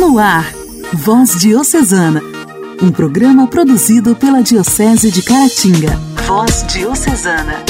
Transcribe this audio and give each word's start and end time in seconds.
No 0.00 0.18
ar, 0.18 0.50
Voz 0.94 1.38
Diocesana, 1.38 2.22
um 2.82 2.90
programa 2.90 3.46
produzido 3.46 4.16
pela 4.16 4.42
Diocese 4.42 5.10
de 5.10 5.20
Caratinga. 5.20 5.94
Voz 6.26 6.64
Diocesana. 6.72 7.62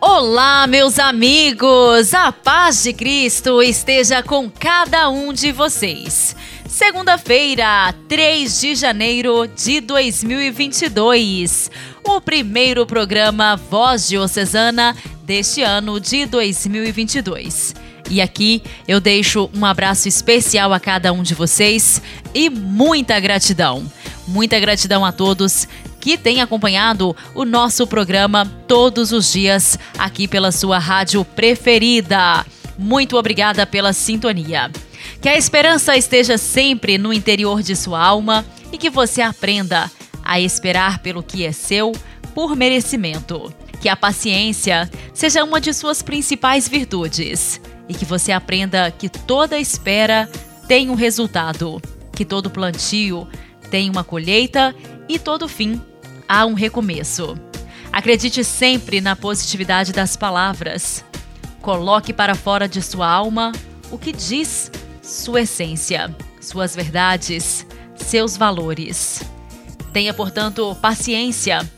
Olá, 0.00 0.68
meus 0.68 1.00
amigos! 1.00 2.14
A 2.14 2.30
paz 2.30 2.84
de 2.84 2.92
Cristo 2.92 3.60
esteja 3.60 4.22
com 4.22 4.48
cada 4.48 5.10
um 5.10 5.32
de 5.32 5.50
vocês. 5.50 6.36
Segunda-feira, 6.68 7.92
3 8.08 8.60
de 8.60 8.76
janeiro 8.76 9.48
de 9.48 9.80
2022. 9.80 11.72
O 12.04 12.20
primeiro 12.20 12.86
programa 12.86 13.56
Voz 13.56 14.06
Diocesana 14.06 14.94
deste 15.24 15.62
ano 15.62 15.98
de 15.98 16.24
2022. 16.24 17.87
E 18.10 18.20
aqui 18.20 18.62
eu 18.86 19.00
deixo 19.00 19.50
um 19.54 19.64
abraço 19.64 20.08
especial 20.08 20.72
a 20.72 20.80
cada 20.80 21.12
um 21.12 21.22
de 21.22 21.34
vocês 21.34 22.00
e 22.34 22.48
muita 22.48 23.18
gratidão. 23.20 23.84
Muita 24.26 24.58
gratidão 24.58 25.04
a 25.04 25.12
todos 25.12 25.68
que 26.00 26.16
têm 26.16 26.40
acompanhado 26.40 27.14
o 27.34 27.44
nosso 27.44 27.86
programa 27.86 28.50
todos 28.66 29.12
os 29.12 29.32
dias 29.32 29.78
aqui 29.98 30.26
pela 30.28 30.52
sua 30.52 30.78
rádio 30.78 31.24
preferida. 31.24 32.44
Muito 32.78 33.16
obrigada 33.16 33.66
pela 33.66 33.92
sintonia. 33.92 34.70
Que 35.20 35.28
a 35.28 35.36
esperança 35.36 35.96
esteja 35.96 36.38
sempre 36.38 36.96
no 36.96 37.12
interior 37.12 37.62
de 37.62 37.74
sua 37.74 38.00
alma 38.02 38.44
e 38.72 38.78
que 38.78 38.88
você 38.88 39.20
aprenda 39.20 39.90
a 40.24 40.40
esperar 40.40 41.00
pelo 41.00 41.22
que 41.22 41.44
é 41.44 41.52
seu 41.52 41.92
por 42.34 42.54
merecimento. 42.54 43.52
Que 43.80 43.88
a 43.88 43.96
paciência 43.96 44.90
seja 45.14 45.44
uma 45.44 45.60
de 45.60 45.72
suas 45.72 46.02
principais 46.02 46.68
virtudes 46.68 47.60
e 47.88 47.94
que 47.94 48.04
você 48.04 48.32
aprenda 48.32 48.90
que 48.90 49.08
toda 49.08 49.58
espera 49.58 50.28
tem 50.66 50.90
um 50.90 50.94
resultado, 50.94 51.80
que 52.12 52.24
todo 52.24 52.50
plantio 52.50 53.26
tem 53.70 53.88
uma 53.88 54.04
colheita 54.04 54.74
e 55.08 55.18
todo 55.18 55.48
fim 55.48 55.80
há 56.28 56.44
um 56.44 56.54
recomeço. 56.54 57.38
Acredite 57.90 58.44
sempre 58.44 59.00
na 59.00 59.16
positividade 59.16 59.92
das 59.92 60.16
palavras. 60.16 61.04
Coloque 61.62 62.12
para 62.12 62.34
fora 62.34 62.68
de 62.68 62.82
sua 62.82 63.08
alma 63.08 63.52
o 63.90 63.98
que 63.98 64.12
diz 64.12 64.70
sua 65.02 65.40
essência, 65.42 66.14
suas 66.40 66.74
verdades, 66.74 67.66
seus 67.96 68.36
valores. 68.36 69.22
Tenha, 69.92 70.12
portanto, 70.12 70.76
paciência, 70.80 71.68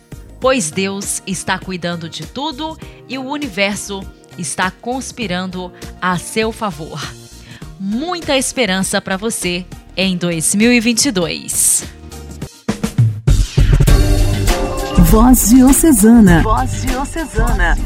pois 0.41 0.71
Deus 0.71 1.23
está 1.27 1.59
cuidando 1.59 2.09
de 2.09 2.27
tudo 2.27 2.77
e 3.09 3.19
o 3.19 3.25
universo 3.25 4.03
está 4.39 4.71
conspirando 4.71 5.73
a 6.01 6.17
seu 6.19 6.51
favor. 6.51 7.01
Muita 7.79 8.37
esperança 8.37 9.01
para 9.01 9.17
você 9.17 9.65
em 9.97 10.17
2022. 10.17 11.85
Voz 15.11 15.51
Diocesana. 15.51 16.43
Voz 16.43 16.83
Diocesana. 16.83 17.77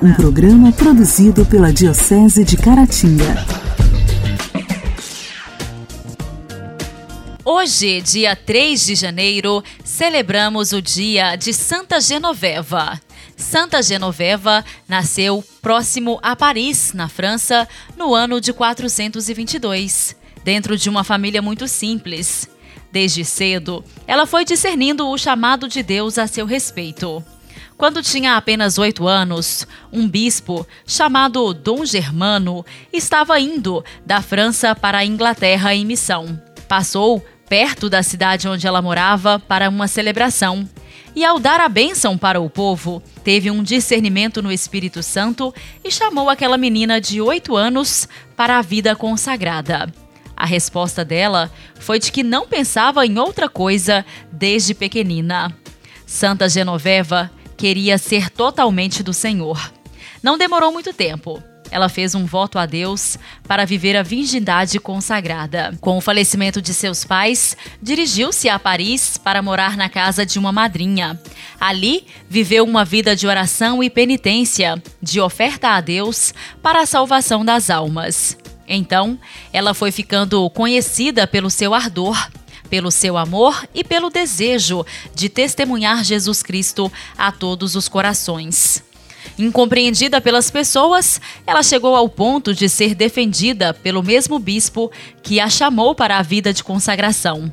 Um 0.00 0.14
programa 0.14 0.70
produzido 0.72 1.44
pela 1.44 1.72
Diocese 1.72 2.44
de 2.44 2.56
Caratinga. 2.56 3.61
Hoje, 7.44 8.00
dia 8.02 8.36
3 8.36 8.86
de 8.86 8.94
janeiro, 8.94 9.64
celebramos 9.82 10.72
o 10.72 10.80
dia 10.80 11.34
de 11.34 11.52
Santa 11.52 12.00
Genoveva. 12.00 13.00
Santa 13.36 13.82
Genoveva 13.82 14.64
nasceu 14.86 15.42
próximo 15.60 16.20
a 16.22 16.36
Paris, 16.36 16.92
na 16.94 17.08
França, 17.08 17.68
no 17.96 18.14
ano 18.14 18.40
de 18.40 18.52
422, 18.52 20.14
dentro 20.44 20.78
de 20.78 20.88
uma 20.88 21.02
família 21.02 21.42
muito 21.42 21.66
simples. 21.66 22.48
Desde 22.92 23.24
cedo, 23.24 23.84
ela 24.06 24.24
foi 24.24 24.44
discernindo 24.44 25.08
o 25.08 25.18
chamado 25.18 25.66
de 25.66 25.82
Deus 25.82 26.18
a 26.18 26.28
seu 26.28 26.46
respeito. 26.46 27.24
Quando 27.76 28.04
tinha 28.04 28.36
apenas 28.36 28.78
oito 28.78 29.08
anos, 29.08 29.66
um 29.92 30.08
bispo, 30.08 30.64
chamado 30.86 31.52
Dom 31.52 31.84
Germano, 31.84 32.64
estava 32.92 33.40
indo 33.40 33.84
da 34.06 34.22
França 34.22 34.76
para 34.76 34.98
a 34.98 35.04
Inglaterra 35.04 35.74
em 35.74 35.84
missão. 35.84 36.40
Passou 36.72 37.22
perto 37.50 37.90
da 37.90 38.02
cidade 38.02 38.48
onde 38.48 38.66
ela 38.66 38.80
morava 38.80 39.38
para 39.38 39.68
uma 39.68 39.86
celebração 39.86 40.66
e, 41.14 41.22
ao 41.22 41.38
dar 41.38 41.60
a 41.60 41.68
bênção 41.68 42.16
para 42.16 42.40
o 42.40 42.48
povo, 42.48 43.02
teve 43.22 43.50
um 43.50 43.62
discernimento 43.62 44.40
no 44.40 44.50
Espírito 44.50 45.02
Santo 45.02 45.54
e 45.84 45.90
chamou 45.90 46.30
aquela 46.30 46.56
menina 46.56 46.98
de 46.98 47.20
oito 47.20 47.56
anos 47.56 48.08
para 48.34 48.56
a 48.56 48.62
vida 48.62 48.96
consagrada. 48.96 49.92
A 50.34 50.46
resposta 50.46 51.04
dela 51.04 51.52
foi 51.78 51.98
de 51.98 52.10
que 52.10 52.22
não 52.22 52.48
pensava 52.48 53.04
em 53.04 53.18
outra 53.18 53.50
coisa 53.50 54.02
desde 54.32 54.72
pequenina. 54.72 55.54
Santa 56.06 56.48
Genoveva 56.48 57.30
queria 57.54 57.98
ser 57.98 58.30
totalmente 58.30 59.02
do 59.02 59.12
Senhor. 59.12 59.60
Não 60.22 60.38
demorou 60.38 60.72
muito 60.72 60.94
tempo 60.94 61.51
ela 61.72 61.88
fez 61.88 62.14
um 62.14 62.26
voto 62.26 62.58
a 62.58 62.66
Deus 62.66 63.18
para 63.48 63.64
viver 63.64 63.96
a 63.96 64.02
virgindade 64.02 64.78
consagrada. 64.78 65.76
Com 65.80 65.96
o 65.96 66.00
falecimento 66.02 66.60
de 66.60 66.74
seus 66.74 67.02
pais, 67.02 67.56
dirigiu-se 67.82 68.48
a 68.48 68.58
Paris 68.58 69.16
para 69.16 69.40
morar 69.40 69.74
na 69.74 69.88
casa 69.88 70.26
de 70.26 70.38
uma 70.38 70.52
madrinha. 70.52 71.18
Ali, 71.58 72.06
viveu 72.28 72.64
uma 72.64 72.84
vida 72.84 73.16
de 73.16 73.26
oração 73.26 73.82
e 73.82 73.88
penitência, 73.88 74.80
de 75.00 75.18
oferta 75.18 75.70
a 75.70 75.80
Deus 75.80 76.34
para 76.62 76.82
a 76.82 76.86
salvação 76.86 77.42
das 77.42 77.70
almas. 77.70 78.36
Então, 78.68 79.18
ela 79.50 79.72
foi 79.72 79.90
ficando 79.90 80.48
conhecida 80.50 81.26
pelo 81.26 81.50
seu 81.50 81.74
ardor 81.74 82.30
pelo 82.68 82.90
seu 82.90 83.18
amor 83.18 83.68
e 83.74 83.84
pelo 83.84 84.08
desejo 84.08 84.82
de 85.14 85.28
testemunhar 85.28 86.02
Jesus 86.02 86.42
Cristo 86.42 86.90
a 87.18 87.30
todos 87.30 87.76
os 87.76 87.86
corações. 87.86 88.82
Incompreendida 89.38 90.20
pelas 90.20 90.50
pessoas, 90.50 91.20
ela 91.46 91.62
chegou 91.62 91.96
ao 91.96 92.08
ponto 92.08 92.54
de 92.54 92.68
ser 92.68 92.94
defendida 92.94 93.72
pelo 93.72 94.02
mesmo 94.02 94.38
bispo 94.38 94.90
que 95.22 95.40
a 95.40 95.48
chamou 95.48 95.94
para 95.94 96.18
a 96.18 96.22
vida 96.22 96.52
de 96.52 96.62
consagração. 96.62 97.52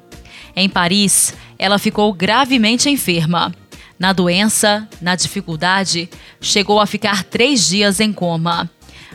Em 0.56 0.68
Paris, 0.68 1.34
ela 1.58 1.79
ficou 1.79 2.12
gravemente 2.13 2.90
enferma. 2.90 3.53
Na 3.97 4.13
doença, 4.13 4.88
na 5.02 5.16
dificuldade, 5.16 6.09
chegou 6.40 6.79
a 6.79 6.85
ficar 6.85 7.24
três 7.24 7.68
dias 7.68 8.00
em 8.00 8.13
coma. 8.13 8.69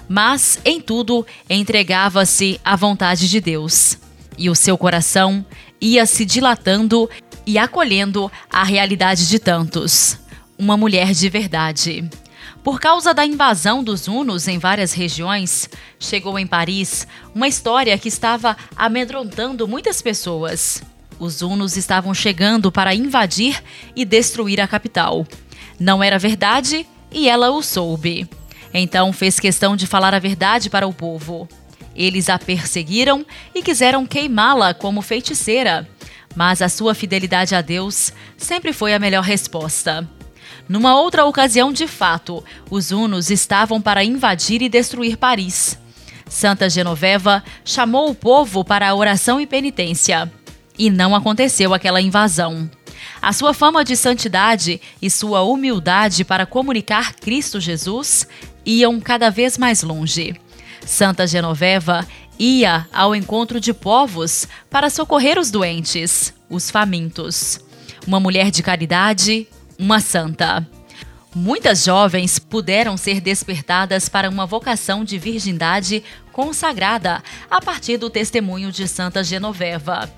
Mas, 0.09 0.59
em 0.65 0.81
tudo, 0.81 1.27
entregava-se 1.49 2.61
à 2.65 2.77
vontade 2.77 3.29
de 3.29 3.41
Deus. 3.41 3.99
E 4.37 4.51
o 4.51 4.55
seu 4.55 4.77
coração 4.77 5.45
ia 5.81 6.05
se 6.05 6.25
dilatando 6.25 7.09
e 7.47 7.59
acolhendo 7.59 8.31
a 8.51 8.63
realidade 8.63 9.29
de 9.29 9.39
tantos. 9.39 10.19
Uma 10.59 10.77
mulher 10.77 11.13
de 11.13 11.29
verdade. 11.29 12.09
Por 12.65 12.81
causa 12.81 13.13
da 13.13 13.27
invasão 13.27 13.85
dos 13.85 14.09
hunos 14.09 14.49
em 14.49 14.59
várias 14.59 14.95
regiões, 14.95 15.69
chegou 16.01 16.39
em 16.39 16.47
Paris 16.47 17.07
uma 17.35 17.47
história 17.47 17.99
que 17.99 18.09
estava 18.09 18.57
amedrontando 18.75 19.69
muitas 19.69 20.01
pessoas. 20.01 20.83
Os 21.19 21.43
hunos 21.43 21.77
estavam 21.77 22.15
chegando 22.15 22.73
para 22.73 22.95
invadir 22.95 23.63
e 23.95 24.03
destruir 24.07 24.63
a 24.63 24.67
capital. 24.67 25.27
Não 25.79 26.03
era 26.03 26.19
verdade 26.19 26.87
e 27.13 27.29
ela 27.29 27.51
o 27.51 27.61
soube. 27.61 28.27
Então 28.73 29.13
fez 29.13 29.39
questão 29.39 29.77
de 29.77 29.87
falar 29.87 30.15
a 30.15 30.19
verdade 30.19 30.71
para 30.71 30.87
o 30.87 30.93
povo. 30.93 31.47
Eles 31.95 32.31
a 32.31 32.39
perseguiram 32.39 33.27
e 33.55 33.63
quiseram 33.63 34.07
queimá-la 34.07 34.73
como 34.73 35.03
feiticeira. 35.03 35.87
Mas 36.35 36.63
a 36.63 36.71
sua 36.71 36.95
fidelidade 36.95 37.55
a 37.55 37.61
Deus 37.61 38.11
sempre 38.39 38.73
foi 38.73 38.95
a 38.95 38.99
melhor 38.99 39.23
resposta. 39.23 40.09
Numa 40.69 40.99
outra 40.99 41.25
ocasião, 41.25 41.73
de 41.73 41.87
fato, 41.87 42.43
os 42.71 42.91
hunos 42.91 43.31
estavam 43.31 43.81
para 43.81 44.05
invadir 44.05 44.63
e 44.63 44.69
destruir 44.69 45.17
Paris. 45.17 45.79
Santa 46.29 46.71
Genoveva 46.71 47.45
chamou 47.65 48.11
o 48.11 48.15
povo 48.15 48.65
para 48.65 48.89
a 48.89 48.95
oração 48.95 49.41
e 49.41 49.47
penitência. 49.47 50.31
E 50.79 50.91
não 50.91 51.15
aconteceu 51.15 51.73
aquela 51.75 52.01
invasão. 52.01 52.69
A 53.21 53.33
sua 53.33 53.53
fama 53.55 53.85
de 53.85 53.97
santidade 53.97 54.81
e 55.01 55.11
sua 55.11 55.43
humildade 55.43 56.25
para 56.25 56.47
comunicar 56.47 57.15
Cristo 57.15 57.61
Jesus 57.61 58.27
iam 58.65 59.01
cada 59.01 59.31
vez 59.31 59.59
mais 59.59 59.83
longe. 59.83 60.35
Santa 60.85 61.27
Genoveva 61.27 62.07
ia 62.39 62.87
ao 62.93 63.15
encontro 63.15 63.61
de 63.61 63.73
povos 63.73 64.49
para 64.69 64.91
socorrer 64.91 65.39
os 65.39 65.51
doentes, 65.51 66.35
os 66.49 66.71
famintos. 66.71 67.61
Uma 68.07 68.21
mulher 68.21 68.51
de 68.51 68.63
caridade, 68.63 69.47
uma 69.79 70.01
santa. 70.01 70.67
Muitas 71.35 71.83
jovens 71.83 72.39
puderam 72.39 72.97
ser 72.97 73.21
despertadas 73.21 74.09
para 74.09 74.31
uma 74.31 74.47
vocação 74.47 75.03
de 75.05 75.19
virgindade 75.19 76.05
consagrada 76.33 77.23
a 77.51 77.61
partir 77.61 77.97
do 77.97 78.09
testemunho 78.09 78.71
de 78.71 78.87
Santa 78.87 79.25
Genoveva. 79.25 80.09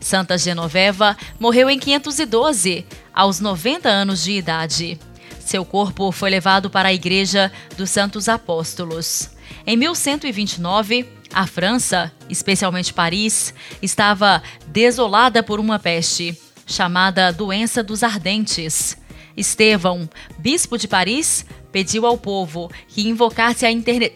Santa 0.00 0.36
Genoveva 0.36 1.16
morreu 1.38 1.70
em 1.70 1.78
512, 1.78 2.84
aos 3.14 3.38
90 3.38 3.88
anos 3.88 4.24
de 4.24 4.32
idade. 4.32 4.98
Seu 5.38 5.64
corpo 5.64 6.10
foi 6.10 6.30
levado 6.30 6.68
para 6.68 6.88
a 6.88 6.92
Igreja 6.92 7.52
dos 7.76 7.90
Santos 7.90 8.28
Apóstolos. 8.28 9.30
Em 9.66 9.76
1129, 9.76 11.06
a 11.32 11.46
França, 11.46 12.12
especialmente 12.28 12.92
Paris, 12.92 13.54
estava 13.80 14.42
desolada 14.66 15.42
por 15.42 15.60
uma 15.60 15.78
peste, 15.78 16.36
chamada 16.66 17.32
Doença 17.32 17.82
dos 17.82 18.02
Ardentes. 18.02 18.96
Estevão, 19.36 20.08
bispo 20.38 20.78
de 20.78 20.86
Paris, 20.86 21.44
pediu 21.72 22.06
ao 22.06 22.16
povo 22.16 22.70
que 22.88 23.08
invocasse 23.08 23.66
a, 23.66 23.70
interne... 23.70 24.12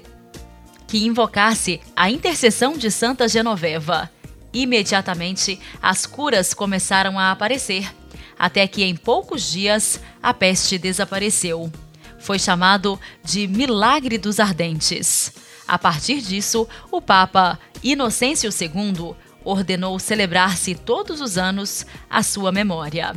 que 0.86 1.04
invocasse 1.04 1.80
a 1.96 2.10
intercessão 2.10 2.76
de 2.76 2.90
Santa 2.90 3.28
Genoveva. 3.28 4.10
Imediatamente, 4.52 5.60
as 5.82 6.06
curas 6.06 6.54
começaram 6.54 7.18
a 7.18 7.30
aparecer, 7.30 7.92
até 8.38 8.66
que 8.66 8.84
em 8.84 8.96
poucos 8.96 9.50
dias 9.50 10.00
a 10.22 10.32
peste 10.32 10.78
desapareceu. 10.78 11.70
Foi 12.18 12.38
chamado 12.38 12.98
de 13.24 13.46
Milagre 13.46 14.18
dos 14.18 14.40
Ardentes. 14.40 15.32
A 15.66 15.78
partir 15.78 16.20
disso, 16.20 16.66
o 16.90 17.00
Papa 17.00 17.58
Inocêncio 17.82 18.50
II 18.50 19.14
ordenou 19.44 19.98
celebrar-se 19.98 20.74
todos 20.74 21.20
os 21.20 21.38
anos 21.38 21.86
a 22.08 22.22
sua 22.22 22.50
memória. 22.50 23.14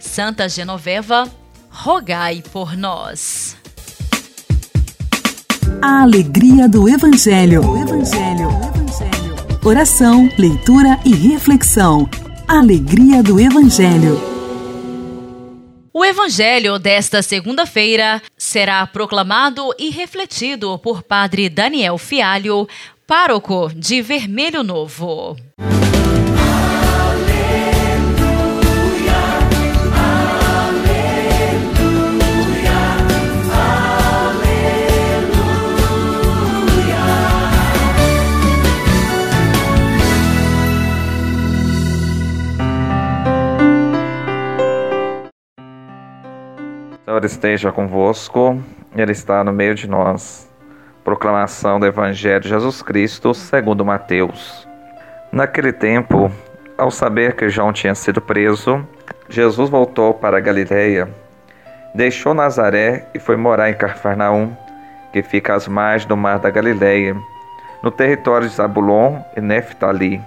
Santa 0.00 0.48
Genoveva, 0.48 1.28
rogai 1.70 2.42
por 2.52 2.76
nós. 2.76 3.56
A 5.82 6.02
alegria 6.02 6.68
do 6.68 6.88
Evangelho. 6.88 7.64
O 7.64 7.76
Evangelho. 7.76 8.48
O 8.48 8.64
Evangelho. 8.64 9.58
Oração, 9.64 10.28
leitura 10.38 10.98
e 11.04 11.14
reflexão. 11.14 12.08
Alegria 12.46 13.22
do 13.22 13.38
Evangelho. 13.38 14.20
O 15.92 16.04
Evangelho 16.04 16.78
desta 16.78 17.22
segunda-feira 17.22 18.22
será 18.36 18.86
proclamado 18.86 19.74
e 19.78 19.90
refletido 19.90 20.78
por 20.78 21.02
Padre 21.02 21.48
Daniel 21.48 21.98
Fialho, 21.98 22.68
pároco 23.06 23.70
de 23.74 24.00
Vermelho 24.00 24.62
Novo. 24.62 25.36
Senhor 47.18 47.24
esteja 47.24 47.72
convosco, 47.72 48.62
Ele 48.94 49.10
está 49.10 49.42
no 49.42 49.52
meio 49.52 49.74
de 49.74 49.88
nós. 49.88 50.48
Proclamação 51.02 51.80
do 51.80 51.86
Evangelho 51.86 52.40
de 52.40 52.48
Jesus 52.48 52.80
Cristo 52.80 53.34
segundo 53.34 53.84
Mateus. 53.84 54.68
Naquele 55.32 55.72
tempo, 55.72 56.30
ao 56.76 56.90
saber 56.92 57.34
que 57.34 57.48
João 57.48 57.72
tinha 57.72 57.94
sido 57.94 58.20
preso, 58.20 58.86
Jesus 59.28 59.68
voltou 59.68 60.14
para 60.14 60.38
Galiléia, 60.38 61.08
deixou 61.92 62.34
Nazaré 62.34 63.08
e 63.12 63.18
foi 63.18 63.36
morar 63.36 63.68
em 63.68 63.74
Cafarnaum, 63.74 64.56
que 65.12 65.22
fica 65.22 65.54
às 65.54 65.66
margens 65.66 66.06
do 66.06 66.16
mar 66.16 66.38
da 66.38 66.50
Galiléia, 66.50 67.16
no 67.82 67.90
território 67.90 68.48
de 68.48 68.54
Zabulon 68.54 69.20
e 69.36 69.40
Neftali, 69.40 70.20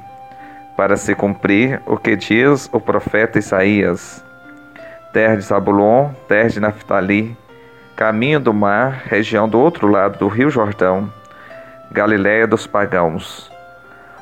para 0.76 0.98
se 0.98 1.16
cumprir 1.16 1.82
o 1.86 1.96
que 1.96 2.18
diz 2.18 2.70
o 2.74 2.82
profeta 2.82 3.40
Isaías 3.40 4.22
terra 5.14 5.36
de 5.36 5.44
Zabulon, 5.44 6.10
terra 6.28 6.50
de 6.50 6.60
Naphtali, 6.60 7.38
caminho 7.96 8.40
do 8.40 8.54
mar, 8.54 9.04
região 9.06 9.48
do 9.48 9.60
outro 9.60 9.88
lado 9.88 10.18
do 10.18 10.28
rio 10.28 10.50
Jordão, 10.50 11.12
Galiléia 11.92 12.48
dos 12.48 12.66
pagãos. 12.66 13.52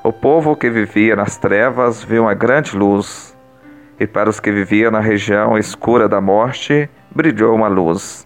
O 0.03 0.11
povo 0.11 0.55
que 0.55 0.69
vivia 0.69 1.15
nas 1.15 1.37
trevas 1.37 2.03
viu 2.03 2.23
uma 2.23 2.33
grande 2.33 2.75
luz, 2.75 3.37
e 3.99 4.07
para 4.07 4.29
os 4.29 4.39
que 4.39 4.51
viviam 4.51 4.89
na 4.89 4.99
região 4.99 5.57
escura 5.57 6.09
da 6.09 6.19
morte, 6.19 6.89
brilhou 7.11 7.53
uma 7.53 7.67
luz. 7.67 8.25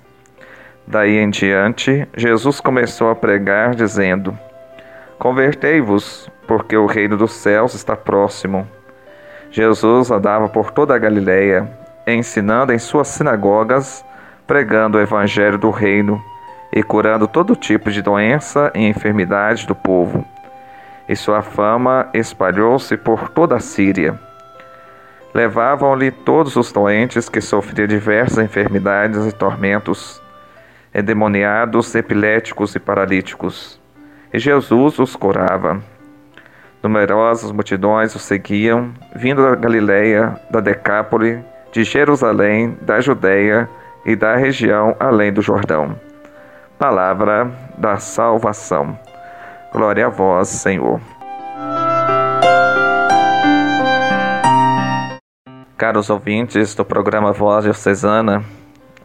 Daí 0.87 1.17
em 1.17 1.29
diante, 1.29 2.07
Jesus 2.15 2.61
começou 2.61 3.09
a 3.09 3.15
pregar, 3.15 3.75
dizendo: 3.75 4.37
Convertei-vos, 5.19 6.29
porque 6.47 6.77
o 6.77 6.85
reino 6.85 7.17
dos 7.17 7.33
céus 7.33 7.73
está 7.73 7.95
próximo. 7.95 8.67
Jesus 9.51 10.09
andava 10.09 10.47
por 10.47 10.71
toda 10.71 10.95
a 10.95 10.99
Galiléia, 10.99 11.82
ensinando 12.05 12.73
em 12.73 12.79
suas 12.79 13.07
sinagogas, 13.07 14.03
pregando 14.45 14.97
o 14.97 15.01
evangelho 15.01 15.57
do 15.57 15.69
reino 15.69 16.23
e 16.71 16.81
curando 16.81 17.27
todo 17.27 17.55
tipo 17.55 17.91
de 17.91 18.01
doença 18.01 18.71
e 18.73 18.87
enfermidade 18.87 19.67
do 19.67 19.75
povo. 19.75 20.25
E 21.07 21.15
sua 21.15 21.41
fama 21.41 22.09
espalhou-se 22.13 22.95
por 22.97 23.29
toda 23.29 23.55
a 23.55 23.59
Síria. 23.59 24.19
Levavam-lhe 25.33 26.11
todos 26.11 26.55
os 26.55 26.71
doentes 26.71 27.27
que 27.27 27.41
sofriam 27.41 27.87
diversas 27.87 28.43
enfermidades 28.43 29.25
e 29.25 29.31
tormentos, 29.31 30.21
endemoniados, 30.93 31.93
epiléticos 31.95 32.75
e 32.75 32.79
paralíticos. 32.79 33.79
E 34.31 34.39
Jesus 34.39 34.99
os 34.99 35.15
curava. 35.15 35.81
Numerosas 36.81 37.51
multidões 37.51 38.13
o 38.15 38.19
seguiam, 38.19 38.93
vindo 39.15 39.41
da 39.41 39.55
Galiléia, 39.55 40.39
da 40.51 40.59
Decápole, 40.59 41.43
de 41.73 41.83
Jerusalém, 41.83 42.77
da 42.81 43.01
Judéia 43.01 43.67
e 44.05 44.15
da 44.15 44.35
região 44.35 44.95
além 44.99 45.33
do 45.33 45.41
Jordão. 45.41 45.99
Palavra 46.77 47.51
da 47.79 47.97
salvação. 47.97 48.97
Glória 49.71 50.05
a 50.05 50.09
vós, 50.09 50.49
Senhor. 50.49 51.01
Caros 55.75 56.11
ouvintes 56.11 56.75
do 56.75 56.85
programa 56.85 57.33
Voz 57.33 57.63
Diocesana, 57.63 58.43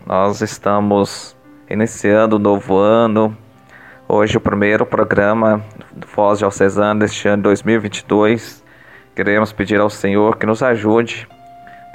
nós 0.07 0.43
estamos 0.43 1.35
iniciando 1.71 2.37
o 2.37 2.39
um 2.39 2.43
novo 2.43 2.77
ano. 2.77 3.35
Hoje, 4.07 4.37
o 4.37 4.41
primeiro 4.41 4.85
programa 4.85 5.65
Voz 6.15 6.39
Diocesana 6.39 7.01
deste 7.01 7.29
ano 7.29 7.45
2022. 7.45 8.63
Queremos 9.17 9.53
pedir 9.53 9.81
ao 9.81 9.89
Senhor 9.89 10.37
que 10.37 10.45
nos 10.45 10.63
ajude 10.63 11.27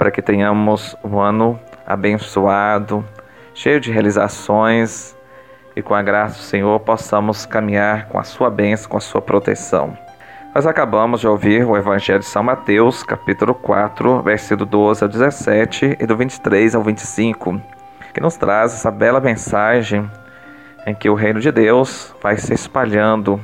para 0.04 0.10
que 0.10 0.20
tenhamos 0.20 0.94
um 1.02 1.18
ano 1.18 1.58
abençoado, 1.86 3.02
cheio 3.54 3.80
de 3.80 3.90
realizações 3.90 5.16
e 5.74 5.80
com 5.80 5.94
a 5.94 6.02
graça 6.02 6.34
do 6.34 6.42
Senhor 6.42 6.78
possamos 6.80 7.46
caminhar 7.46 8.08
com 8.08 8.18
a 8.18 8.22
sua 8.22 8.50
bênção, 8.50 8.90
com 8.90 8.98
a 8.98 9.00
sua 9.00 9.22
proteção. 9.22 9.96
Nós 10.54 10.66
acabamos 10.66 11.22
de 11.22 11.26
ouvir 11.26 11.64
o 11.64 11.74
Evangelho 11.74 12.18
de 12.18 12.26
São 12.26 12.42
Mateus, 12.42 13.02
capítulo 13.02 13.54
4, 13.54 14.20
versículo 14.20 14.66
12 14.66 15.04
ao 15.04 15.08
17 15.08 15.96
e 15.98 16.06
do 16.06 16.14
23 16.14 16.74
ao 16.74 16.82
25, 16.82 17.58
que 18.12 18.20
nos 18.20 18.36
traz 18.36 18.74
essa 18.74 18.90
bela 18.90 19.20
mensagem 19.20 20.06
em 20.86 20.94
que 20.94 21.08
o 21.08 21.14
reino 21.14 21.40
de 21.40 21.50
Deus 21.50 22.14
vai 22.22 22.36
se 22.36 22.52
espalhando. 22.52 23.40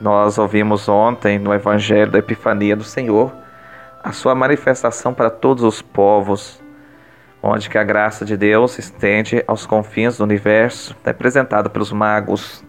Nós 0.00 0.38
ouvimos 0.38 0.88
ontem 0.88 1.36
no 1.36 1.52
Evangelho 1.52 2.12
da 2.12 2.20
Epifania 2.20 2.76
do 2.76 2.84
Senhor 2.84 3.47
a 4.02 4.12
sua 4.12 4.34
manifestação 4.34 5.12
para 5.12 5.30
todos 5.30 5.64
os 5.64 5.82
povos, 5.82 6.62
onde 7.42 7.68
que 7.68 7.78
a 7.78 7.84
graça 7.84 8.24
de 8.24 8.36
Deus 8.36 8.72
se 8.72 8.80
estende 8.80 9.42
aos 9.46 9.66
confins 9.66 10.18
do 10.18 10.24
universo, 10.24 10.96
representado 11.04 11.70
pelos 11.70 11.92
magos. 11.92 12.64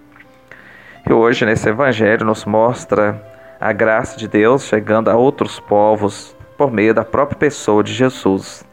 E 1.08 1.14
hoje 1.14 1.46
nesse 1.46 1.70
evangelho 1.70 2.26
nos 2.26 2.46
mostra 2.46 3.22
a 3.60 3.72
graça 3.72 4.18
de 4.18 4.28
Deus 4.28 4.64
chegando 4.64 5.10
a 5.10 5.16
outros 5.16 5.60
povos 5.60 6.36
por 6.58 6.72
meio 6.72 6.94
da 6.94 7.04
própria 7.04 7.38
pessoa 7.38 7.84
de 7.84 7.94
Jesus. 7.94 8.66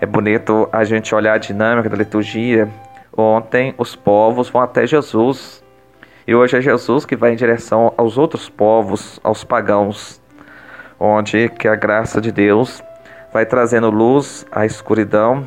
É 0.00 0.06
bonito 0.06 0.68
a 0.72 0.84
gente 0.84 1.14
olhar 1.14 1.34
a 1.34 1.38
dinâmica 1.38 1.88
da 1.88 1.96
liturgia. 1.96 2.68
Ontem 3.16 3.74
os 3.78 3.94
povos 3.94 4.48
vão 4.48 4.62
até 4.62 4.86
Jesus 4.86 5.62
e 6.26 6.34
hoje 6.34 6.56
é 6.56 6.60
Jesus 6.60 7.04
que 7.04 7.16
vai 7.16 7.32
em 7.32 7.36
direção 7.36 7.92
aos 7.96 8.16
outros 8.16 8.48
povos, 8.48 9.18
aos 9.24 9.42
pagãos 9.42 10.21
onde 11.02 11.48
que 11.48 11.66
a 11.66 11.74
graça 11.74 12.20
de 12.20 12.30
Deus 12.30 12.80
vai 13.32 13.44
trazendo 13.44 13.90
luz 13.90 14.46
à 14.52 14.64
escuridão, 14.64 15.44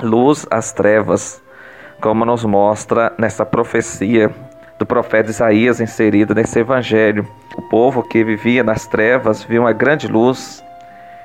luz 0.00 0.46
às 0.48 0.72
trevas, 0.72 1.42
como 2.00 2.24
nos 2.24 2.44
mostra 2.44 3.12
nessa 3.18 3.44
profecia 3.44 4.30
do 4.78 4.86
profeta 4.86 5.30
Isaías 5.30 5.80
inserido 5.80 6.36
nesse 6.36 6.60
evangelho. 6.60 7.26
O 7.56 7.62
povo 7.62 8.04
que 8.04 8.22
vivia 8.22 8.62
nas 8.62 8.86
trevas 8.86 9.42
viu 9.42 9.62
uma 9.62 9.72
grande 9.72 10.06
luz, 10.06 10.62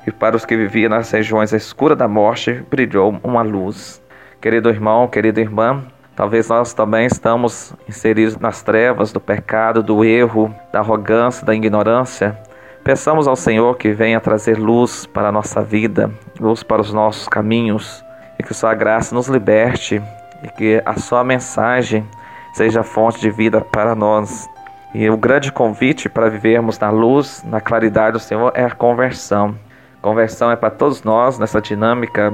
e 0.07 0.11
para 0.11 0.35
os 0.35 0.43
que 0.43 0.57
viviam 0.57 0.89
nas 0.89 1.11
regiões 1.11 1.53
escuras 1.53 1.97
da 1.97 2.07
morte 2.07 2.65
brilhou 2.67 3.19
uma 3.23 3.43
luz. 3.43 4.01
Querido 4.41 4.69
irmão, 4.69 5.07
querida 5.07 5.39
irmã, 5.39 5.83
talvez 6.15 6.49
nós 6.49 6.73
também 6.73 7.05
estamos 7.05 7.75
inseridos 7.87 8.37
nas 8.37 8.63
trevas 8.63 9.11
do 9.11 9.19
pecado, 9.19 9.83
do 9.83 10.03
erro, 10.03 10.51
da 10.71 10.79
arrogância, 10.79 11.45
da 11.45 11.53
ignorância. 11.53 12.35
Peçamos 12.83 13.27
ao 13.27 13.35
Senhor 13.35 13.77
que 13.77 13.91
venha 13.91 14.19
trazer 14.19 14.57
luz 14.57 15.05
para 15.05 15.29
a 15.29 15.31
nossa 15.31 15.61
vida, 15.61 16.09
luz 16.39 16.63
para 16.63 16.81
os 16.81 16.91
nossos 16.91 17.27
caminhos, 17.27 18.03
e 18.39 18.43
que 18.43 18.55
Sua 18.55 18.73
graça 18.73 19.13
nos 19.13 19.27
liberte 19.27 20.01
e 20.41 20.47
que 20.49 20.81
a 20.83 20.95
Sua 20.99 21.23
mensagem 21.23 22.03
seja 22.53 22.81
fonte 22.81 23.21
de 23.21 23.29
vida 23.29 23.61
para 23.61 23.93
nós. 23.93 24.49
E 24.95 25.07
o 25.11 25.15
grande 25.15 25.51
convite 25.51 26.09
para 26.09 26.27
vivermos 26.27 26.79
na 26.79 26.89
luz, 26.89 27.43
na 27.45 27.61
claridade 27.61 28.13
do 28.13 28.19
Senhor 28.19 28.51
é 28.55 28.63
a 28.63 28.71
conversão. 28.71 29.55
Conversão 30.01 30.49
é 30.49 30.55
para 30.55 30.71
todos 30.71 31.03
nós 31.03 31.37
nessa 31.37 31.61
dinâmica 31.61 32.33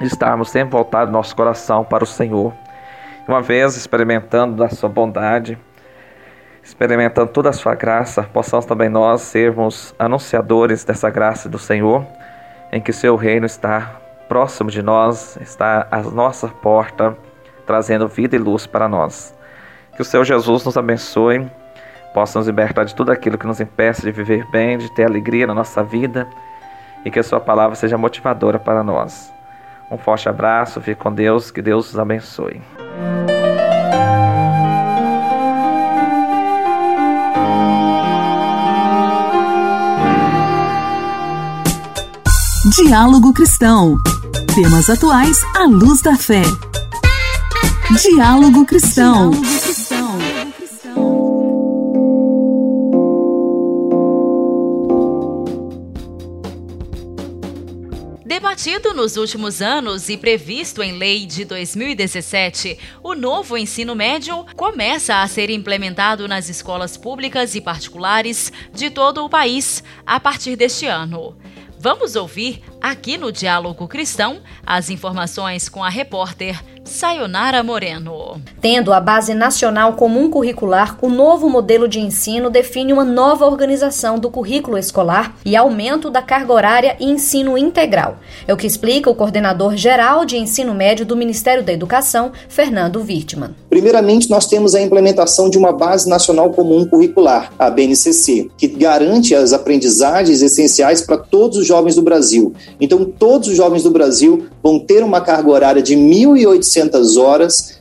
estarmos 0.00 0.48
sempre 0.48 0.72
voltados 0.72 1.12
nosso 1.12 1.36
coração 1.36 1.84
para 1.84 2.02
o 2.02 2.06
Senhor. 2.06 2.54
Uma 3.28 3.42
vez 3.42 3.76
experimentando 3.76 4.56
da 4.56 4.70
sua 4.70 4.88
bondade, 4.88 5.58
experimentando 6.66 7.30
toda 7.30 7.50
a 7.50 7.52
sua 7.52 7.76
graça, 7.76 8.24
possamos 8.24 8.66
também 8.66 8.88
nós 8.88 9.22
sermos 9.22 9.94
anunciadores 9.96 10.82
dessa 10.82 11.08
graça 11.08 11.48
do 11.48 11.60
Senhor, 11.60 12.04
em 12.72 12.80
que 12.80 12.92
seu 12.92 13.14
reino 13.14 13.46
está 13.46 14.00
próximo 14.28 14.68
de 14.68 14.82
nós, 14.82 15.38
está 15.40 15.86
à 15.92 16.02
nossa 16.02 16.48
porta, 16.48 17.16
trazendo 17.64 18.08
vida 18.08 18.34
e 18.34 18.38
luz 18.38 18.66
para 18.66 18.88
nós. 18.88 19.32
Que 19.94 20.02
o 20.02 20.04
Senhor 20.04 20.24
Jesus 20.24 20.64
nos 20.64 20.76
abençoe, 20.76 21.48
possa 22.12 22.40
nos 22.40 22.48
libertar 22.48 22.84
de 22.84 22.96
tudo 22.96 23.12
aquilo 23.12 23.38
que 23.38 23.46
nos 23.46 23.60
impeça 23.60 24.02
de 24.02 24.10
viver 24.10 24.44
bem, 24.50 24.76
de 24.76 24.92
ter 24.92 25.04
alegria 25.04 25.46
na 25.46 25.54
nossa 25.54 25.84
vida 25.84 26.26
e 27.04 27.10
que 27.12 27.20
a 27.20 27.22
Sua 27.22 27.38
palavra 27.38 27.76
seja 27.76 27.96
motivadora 27.96 28.58
para 28.58 28.82
nós. 28.82 29.32
Um 29.88 29.96
forte 29.96 30.28
abraço, 30.28 30.80
fique 30.80 31.00
com 31.00 31.12
Deus, 31.12 31.52
que 31.52 31.62
Deus 31.62 31.90
os 31.90 31.98
abençoe. 31.98 32.60
Diálogo 42.76 43.32
Cristão. 43.32 43.96
Temas 44.54 44.90
atuais 44.90 45.38
à 45.54 45.64
luz 45.64 46.02
da 46.02 46.14
fé. 46.14 46.42
Diálogo 48.02 48.66
Cristão. 48.66 49.30
Debatido 58.26 58.92
nos 58.92 59.16
últimos 59.16 59.62
anos 59.62 60.10
e 60.10 60.18
previsto 60.18 60.82
em 60.82 60.98
lei 60.98 61.24
de 61.24 61.46
2017, 61.46 62.78
o 63.02 63.14
novo 63.14 63.56
ensino 63.56 63.94
médio 63.94 64.44
começa 64.54 65.22
a 65.22 65.28
ser 65.28 65.48
implementado 65.48 66.28
nas 66.28 66.50
escolas 66.50 66.98
públicas 66.98 67.54
e 67.54 67.60
particulares 67.62 68.52
de 68.74 68.90
todo 68.90 69.24
o 69.24 69.30
país 69.30 69.82
a 70.04 70.20
partir 70.20 70.56
deste 70.56 70.84
ano. 70.84 71.34
Vamos 71.78 72.16
ouvir, 72.16 72.62
aqui 72.80 73.16
no 73.16 73.32
Diálogo 73.32 73.88
Cristão, 73.88 74.38
as 74.66 74.90
informações 74.90 75.68
com 75.68 75.82
a 75.82 75.88
repórter 75.88 76.62
Sayonara 76.86 77.62
Moreno. 77.62 78.40
Tendo 78.60 78.92
a 78.92 79.00
Base 79.00 79.34
Nacional 79.34 79.94
Comum 79.94 80.30
Curricular, 80.30 80.96
o 81.02 81.08
novo 81.08 81.48
modelo 81.48 81.88
de 81.88 81.98
ensino 81.98 82.48
define 82.48 82.92
uma 82.92 83.04
nova 83.04 83.44
organização 83.44 84.18
do 84.18 84.30
currículo 84.30 84.78
escolar 84.78 85.36
e 85.44 85.56
aumento 85.56 86.10
da 86.10 86.22
carga 86.22 86.52
horária 86.52 86.96
e 87.00 87.04
ensino 87.04 87.58
integral. 87.58 88.18
É 88.46 88.54
o 88.54 88.56
que 88.56 88.66
explica 88.66 89.10
o 89.10 89.14
coordenador 89.14 89.76
geral 89.76 90.24
de 90.24 90.36
ensino 90.36 90.72
médio 90.74 91.04
do 91.04 91.16
Ministério 91.16 91.64
da 91.64 91.72
Educação, 91.72 92.30
Fernando 92.48 93.00
Wirtman. 93.02 93.54
Primeiramente, 93.68 94.30
nós 94.30 94.46
temos 94.46 94.74
a 94.74 94.80
implementação 94.80 95.50
de 95.50 95.58
uma 95.58 95.72
Base 95.72 96.08
Nacional 96.08 96.50
Comum 96.50 96.86
Curricular, 96.86 97.52
a 97.58 97.68
BNCC, 97.68 98.48
que 98.56 98.68
garante 98.68 99.34
as 99.34 99.52
aprendizagens 99.52 100.40
essenciais 100.40 101.02
para 101.02 101.18
todos 101.18 101.58
os 101.58 101.66
jovens 101.66 101.96
do 101.96 102.02
Brasil. 102.02 102.54
Então, 102.80 103.04
todos 103.04 103.48
os 103.48 103.56
jovens 103.56 103.82
do 103.82 103.90
Brasil 103.90 104.46
vão 104.62 104.78
ter 104.78 105.02
uma 105.02 105.20
carga 105.20 105.50
horária 105.50 105.82
de 105.82 105.96
1.800 105.96 106.86
600 106.86 107.16
horas 107.16 107.76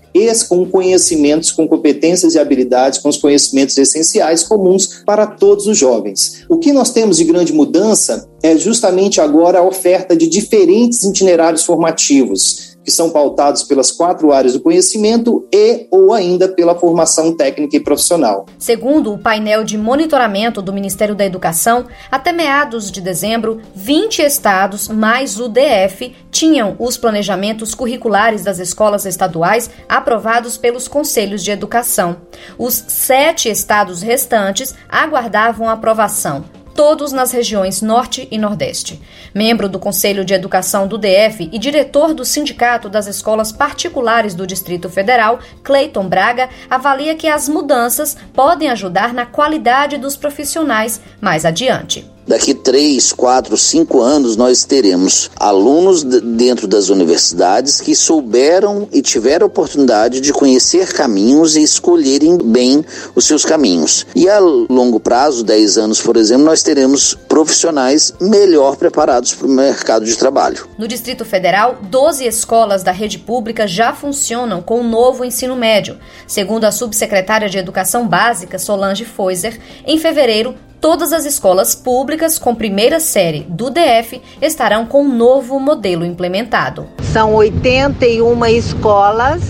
com 0.47 0.65
conhecimentos, 0.65 1.51
com 1.51 1.67
competências 1.67 2.35
e 2.35 2.39
habilidades, 2.39 2.99
com 2.99 3.09
os 3.09 3.17
conhecimentos 3.17 3.77
essenciais 3.77 4.43
comuns 4.43 5.03
para 5.05 5.27
todos 5.27 5.67
os 5.67 5.77
jovens. 5.77 6.45
O 6.47 6.57
que 6.57 6.71
nós 6.71 6.91
temos 6.91 7.17
de 7.17 7.25
grande 7.25 7.51
mudança 7.51 8.25
é 8.41 8.55
justamente 8.55 9.19
agora 9.19 9.59
a 9.59 9.67
oferta 9.67 10.15
de 10.15 10.27
diferentes 10.27 11.03
itinerários 11.03 11.65
formativos 11.65 12.64
que 12.85 12.91
são 12.91 13.09
pautados 13.09 13.63
pelas 13.63 13.91
quatro 13.91 14.31
áreas 14.31 14.53
do 14.53 14.61
conhecimento 14.61 15.47
e 15.51 15.87
ou 15.89 16.13
ainda 16.13 16.47
pela 16.47 16.75
formação 16.75 17.35
técnica 17.35 17.75
e 17.75 17.79
profissional. 17.79 18.45
Segundo 18.59 19.11
o 19.11 19.17
painel 19.17 19.63
de 19.63 19.77
monitoramento 19.77 20.61
do 20.61 20.71
Ministério 20.71 21.15
da 21.15 21.25
Educação, 21.25 21.87
até 22.11 22.31
meados 22.31 22.91
de 22.91 23.01
dezembro, 23.01 23.59
20 23.73 24.21
estados 24.21 24.87
mais 24.87 25.39
o 25.39 25.49
DF 25.49 26.15
tinham 26.29 26.75
os 26.77 26.97
planejamentos 26.97 27.73
curriculares 27.73 28.43
das 28.43 28.59
escolas 28.59 29.05
estaduais 29.05 29.69
aprovados 29.89 30.57
pelos 30.57 30.87
conselhos 30.87 31.43
de 31.43 31.51
educação. 31.51 32.17
Os 32.57 32.83
sete 32.87 33.49
estados 33.49 34.01
restantes 34.01 34.75
aguardavam 34.89 35.67
aprovação 35.67 36.45
todos 36.75 37.11
nas 37.13 37.31
regiões 37.31 37.81
Norte 37.81 38.27
e 38.29 38.37
Nordeste. 38.37 39.01
Membro 39.33 39.67
do 39.67 39.79
Conselho 39.79 40.25
de 40.25 40.33
Educação 40.33 40.87
do 40.87 40.97
DF 40.97 41.49
e 41.51 41.57
diretor 41.57 42.13
do 42.13 42.25
Sindicato 42.25 42.89
das 42.89 43.07
Escolas 43.07 43.51
Particulares 43.51 44.35
do 44.35 44.45
Distrito 44.45 44.89
Federal, 44.89 45.39
Cleiton 45.63 46.07
Braga, 46.07 46.49
avalia 46.69 47.15
que 47.15 47.27
as 47.27 47.49
mudanças 47.49 48.17
podem 48.33 48.69
ajudar 48.69 49.13
na 49.13 49.25
qualidade 49.25 49.97
dos 49.97 50.17
profissionais 50.17 51.01
mais 51.21 51.45
adiante. 51.45 52.14
Daqui 52.27 52.55
três, 52.55 53.13
quatro, 53.13 53.55
cinco 53.55 54.01
anos 54.01 54.35
nós 54.35 54.63
teremos 54.63 55.29
alunos 55.39 56.03
dentro 56.03 56.67
das 56.67 56.89
universidades 56.89 57.79
que 57.79 57.95
souberam 57.95 58.87
e 58.91 58.99
tiveram 59.01 59.45
a 59.45 59.47
oportunidade 59.47 60.19
de 60.19 60.33
conhecer 60.33 60.91
caminhos 60.91 61.55
e 61.55 61.61
escolherem 61.61 62.37
bem 62.37 62.83
os 63.13 63.25
seus 63.25 63.45
caminhos. 63.45 64.07
E 64.15 64.27
a 64.27 64.39
longo 64.39 64.99
prazo, 64.99 65.43
10 65.43 65.77
anos, 65.77 66.01
por 66.01 66.17
exemplo, 66.17 66.45
nós 66.45 66.63
teremos 66.63 67.13
profissionais 67.13 68.11
melhor 68.19 68.75
preparados 68.75 69.35
para 69.35 69.45
o 69.45 69.49
mercado 69.49 70.03
de 70.03 70.15
trabalho. 70.17 70.67
No 70.79 70.87
Distrito 70.87 71.23
Federal, 71.23 71.77
12 71.83 72.25
escolas 72.25 72.81
da 72.81 72.91
rede 72.91 73.19
pública 73.19 73.67
já 73.67 73.93
funcionam 73.93 74.63
com 74.63 74.79
o 74.79 74.83
novo 74.83 75.23
ensino 75.23 75.55
médio. 75.55 75.99
Segundo 76.25 76.65
a 76.65 76.71
subsecretária 76.71 77.49
de 77.49 77.59
Educação 77.59 78.07
Básica, 78.07 78.57
Solange 78.57 79.05
Foiser, 79.05 79.59
em 79.85 79.99
fevereiro, 79.99 80.55
Todas 80.79 81.11
as 81.13 81.25
escolas 81.25 81.73
públicas 81.73 82.37
com 82.37 82.53
primeira 82.53 82.99
série 82.99 83.41
do 83.41 83.69
DF 83.69 84.21
estarão 84.41 84.85
com 84.85 85.03
um 85.03 85.15
novo 85.15 85.59
modelo 85.59 86.05
implementado. 86.05 86.87
São 87.11 87.33
81 87.33 88.45
escolas 88.45 89.41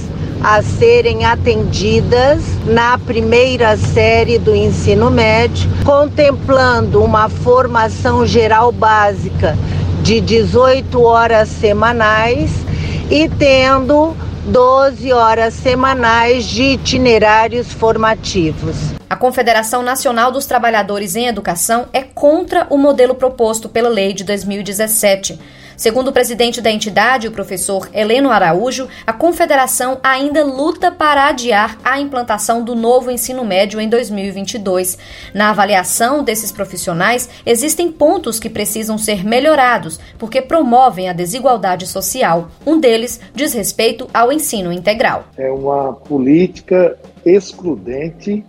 a 0.42 0.62
serem 0.62 1.26
atendidas 1.26 2.42
na 2.66 2.98
primeira 2.98 3.76
série 3.76 4.38
do 4.38 4.56
ensino 4.56 5.10
médio, 5.10 5.70
contemplando 5.84 7.04
uma 7.04 7.28
formação 7.28 8.26
geral 8.26 8.72
básica 8.72 9.58
de 10.04 10.22
18 10.22 11.02
horas 11.02 11.50
semanais 11.50 12.52
e 13.10 13.28
tendo 13.28 14.16
12 14.46 15.12
horas 15.12 15.56
semanais 15.56 16.46
de 16.46 16.62
itinerários 16.62 17.74
formativos. 17.74 18.76
A 19.10 19.16
Confederação 19.16 19.82
Nacional 19.82 20.32
dos 20.32 20.46
Trabalhadores 20.46 21.16
em 21.16 21.26
Educação 21.26 21.88
é 21.92 22.04
contra 22.04 22.68
o 22.70 22.78
modelo 22.78 23.16
proposto 23.16 23.68
pela 23.68 23.90
lei 23.90 24.14
de 24.14 24.24
2017. 24.24 25.40
Segundo 25.78 26.08
o 26.08 26.14
presidente 26.14 26.62
da 26.62 26.72
entidade, 26.72 27.28
o 27.28 27.32
professor 27.32 27.90
Heleno 27.94 28.30
Araújo, 28.30 28.88
a 29.06 29.12
confederação 29.12 30.00
ainda 30.02 30.44
luta 30.44 30.92
para 30.92 31.28
adiar 31.28 31.78
a 31.84 32.00
implantação 32.00 32.64
do 32.64 32.76
novo 32.76 33.12
ensino 33.12 33.44
médio 33.44 33.80
em 33.80 33.90
2022. 33.90 34.98
Na 35.34 35.50
avaliação 35.50 36.24
desses 36.24 36.52
profissionais, 36.52 37.30
existem 37.46 37.92
pontos 37.92 38.40
que 38.40 38.50
precisam 38.50 38.98
ser 38.98 39.26
melhorados, 39.26 40.00
porque 40.18 40.42
promovem 40.42 41.10
a 41.10 41.14
desigualdade 41.14 41.86
social. 41.88 42.50
Um 42.66 42.80
deles 42.80 43.20
diz 43.34 43.54
respeito 43.54 44.08
ao 44.14 44.32
ensino 44.32 44.72
integral. 44.72 45.26
É 45.38 45.52
uma 45.52 45.94
política 45.94 46.98
excludente. 47.26 48.46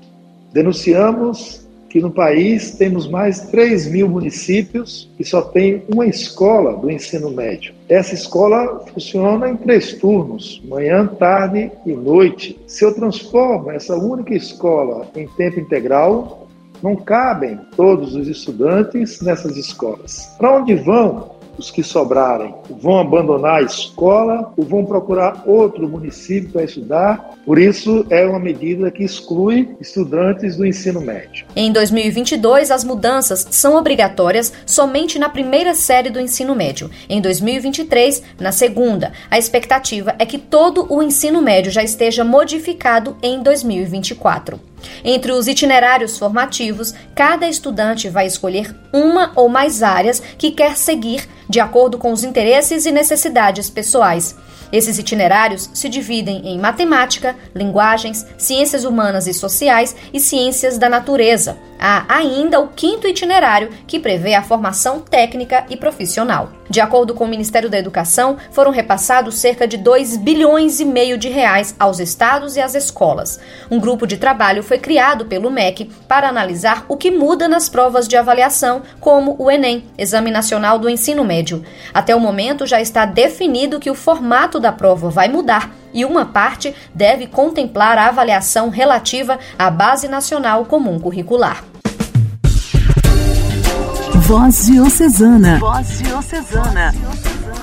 Denunciamos 0.52 1.65
que 1.88 2.00
no 2.00 2.10
país 2.10 2.72
temos 2.72 3.08
mais 3.08 3.40
de 3.40 3.50
3 3.50 3.86
mil 3.88 4.08
municípios 4.08 5.10
que 5.16 5.24
só 5.24 5.42
tem 5.42 5.84
uma 5.88 6.06
escola 6.06 6.76
do 6.76 6.90
ensino 6.90 7.30
médio. 7.30 7.74
Essa 7.88 8.14
escola 8.14 8.84
funciona 8.92 9.48
em 9.48 9.56
três 9.56 9.94
turnos, 9.94 10.60
manhã, 10.64 11.06
tarde 11.06 11.70
e 11.84 11.92
noite. 11.92 12.58
Se 12.66 12.84
eu 12.84 12.94
transformo 12.94 13.70
essa 13.70 13.96
única 13.96 14.34
escola 14.34 15.08
em 15.14 15.28
tempo 15.28 15.60
integral, 15.60 16.48
não 16.82 16.96
cabem 16.96 17.58
todos 17.76 18.14
os 18.14 18.28
estudantes 18.28 19.20
nessas 19.22 19.56
escolas. 19.56 20.34
Para 20.38 20.58
onde 20.58 20.74
vão 20.74 21.35
os 21.58 21.70
que 21.70 21.82
sobrarem 21.82 22.54
vão 22.80 22.98
abandonar 22.98 23.60
a 23.60 23.62
escola 23.62 24.52
ou 24.56 24.64
vão 24.64 24.84
procurar 24.84 25.44
outro 25.46 25.88
município 25.88 26.50
para 26.50 26.64
estudar. 26.64 27.34
Por 27.44 27.58
isso, 27.58 28.06
é 28.10 28.24
uma 28.26 28.38
medida 28.38 28.90
que 28.90 29.04
exclui 29.04 29.76
estudantes 29.80 30.56
do 30.56 30.66
ensino 30.66 31.00
médio. 31.00 31.46
Em 31.54 31.72
2022, 31.72 32.70
as 32.70 32.84
mudanças 32.84 33.46
são 33.50 33.76
obrigatórias 33.76 34.52
somente 34.64 35.18
na 35.18 35.28
primeira 35.28 35.74
série 35.74 36.10
do 36.10 36.20
ensino 36.20 36.54
médio. 36.54 36.90
Em 37.08 37.20
2023, 37.20 38.22
na 38.38 38.52
segunda. 38.52 39.12
A 39.30 39.38
expectativa 39.38 40.14
é 40.18 40.26
que 40.26 40.38
todo 40.38 40.86
o 40.92 41.02
ensino 41.02 41.40
médio 41.40 41.70
já 41.70 41.82
esteja 41.82 42.24
modificado 42.24 43.16
em 43.22 43.42
2024. 43.42 44.60
Entre 45.04 45.32
os 45.32 45.46
itinerários 45.46 46.18
formativos, 46.18 46.94
cada 47.14 47.48
estudante 47.48 48.08
vai 48.08 48.26
escolher 48.26 48.74
uma 48.92 49.32
ou 49.34 49.48
mais 49.48 49.82
áreas 49.82 50.22
que 50.38 50.50
quer 50.50 50.76
seguir 50.76 51.28
de 51.48 51.60
acordo 51.60 51.98
com 51.98 52.12
os 52.12 52.24
interesses 52.24 52.86
e 52.86 52.92
necessidades 52.92 53.70
pessoais. 53.70 54.36
Esses 54.72 54.98
itinerários 54.98 55.70
se 55.72 55.88
dividem 55.88 56.42
em 56.44 56.58
matemática, 56.58 57.36
linguagens, 57.54 58.26
ciências 58.36 58.84
humanas 58.84 59.26
e 59.26 59.34
sociais 59.34 59.94
e 60.12 60.18
ciências 60.18 60.76
da 60.76 60.88
natureza. 60.88 61.56
Há 61.78 62.04
ainda 62.08 62.60
o 62.60 62.68
quinto 62.68 63.06
itinerário, 63.06 63.70
que 63.86 63.98
prevê 63.98 64.34
a 64.34 64.42
formação 64.42 65.00
técnica 65.00 65.64
e 65.68 65.76
profissional. 65.76 66.50
De 66.68 66.80
acordo 66.80 67.14
com 67.14 67.24
o 67.24 67.28
Ministério 67.28 67.70
da 67.70 67.78
Educação, 67.78 68.36
foram 68.50 68.72
repassados 68.72 69.36
cerca 69.36 69.68
de 69.68 69.76
2 69.76 70.16
bilhões 70.16 70.80
e 70.80 70.84
meio 70.84 71.16
de 71.16 71.28
reais 71.28 71.76
aos 71.78 72.00
estados 72.00 72.56
e 72.56 72.60
às 72.60 72.74
escolas. 72.74 73.38
Um 73.70 73.78
grupo 73.78 74.06
de 74.06 74.16
trabalho 74.16 74.62
foi 74.62 74.78
criado 74.78 75.26
pelo 75.26 75.50
MEC 75.50 75.90
para 76.08 76.28
analisar 76.28 76.84
o 76.88 76.96
que 76.96 77.10
muda 77.10 77.46
nas 77.46 77.68
provas 77.68 78.08
de 78.08 78.16
avaliação, 78.16 78.82
como 79.00 79.36
o 79.38 79.50
Enem, 79.50 79.84
Exame 79.96 80.30
Nacional 80.30 80.78
do 80.78 80.90
Ensino 80.90 81.24
Médio. 81.24 81.62
Até 81.94 82.16
o 82.16 82.20
momento 82.20 82.66
já 82.66 82.80
está 82.80 83.06
definido 83.06 83.78
que 83.78 83.90
o 83.90 83.94
formato 83.94 84.58
da 84.58 84.72
prova 84.72 85.08
vai 85.08 85.28
mudar 85.28 85.70
e 85.92 86.04
uma 86.04 86.24
parte 86.24 86.74
deve 86.94 87.26
contemplar 87.26 87.98
a 87.98 88.08
avaliação 88.08 88.68
relativa 88.68 89.38
à 89.58 89.70
Base 89.70 90.08
Nacional 90.08 90.64
Comum 90.64 90.98
Curricular. 90.98 91.64
Voz 94.26 94.66
Diocesana. 94.66 95.58
Voz 95.60 95.98
Diocesana. 95.98 96.92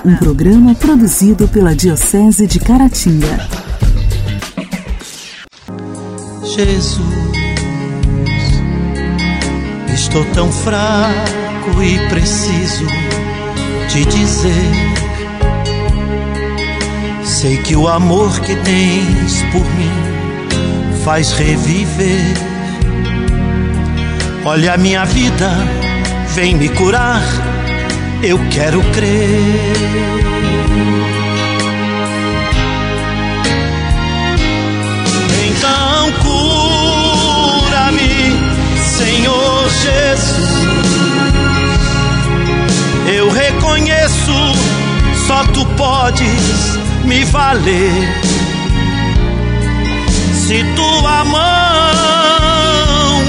Um 0.04 0.16
programa 0.16 0.74
produzido 0.74 1.46
pela 1.48 1.74
Diocese 1.74 2.46
de 2.46 2.58
Caratinga. 2.58 3.46
Jesus, 6.42 6.98
estou 9.92 10.24
tão 10.32 10.50
fraco 10.52 11.82
e 11.82 12.08
preciso 12.08 12.86
te 13.88 14.04
dizer. 14.06 15.03
Sei 17.44 17.58
que 17.58 17.76
o 17.76 17.86
amor 17.86 18.40
que 18.40 18.56
tens 18.56 19.42
por 19.52 19.66
mim 19.74 19.92
faz 21.04 21.32
reviver. 21.32 22.32
Olha 24.46 24.72
a 24.72 24.78
minha 24.78 25.04
vida 25.04 25.50
vem 26.34 26.54
me 26.54 26.70
curar, 26.70 27.22
eu 28.22 28.38
quero 28.48 28.82
crer. 28.94 29.74
Então 35.46 36.12
cura-me, 37.62 38.08
Senhor 38.82 39.68
Jesus. 39.68 40.64
Eu 43.14 43.30
reconheço, 43.30 44.32
só 45.26 45.44
tu 45.52 45.66
podes 45.76 46.83
me 47.04 47.24
valer. 47.24 48.22
Se 50.34 50.64
tua 50.76 51.24
mão 51.24 51.42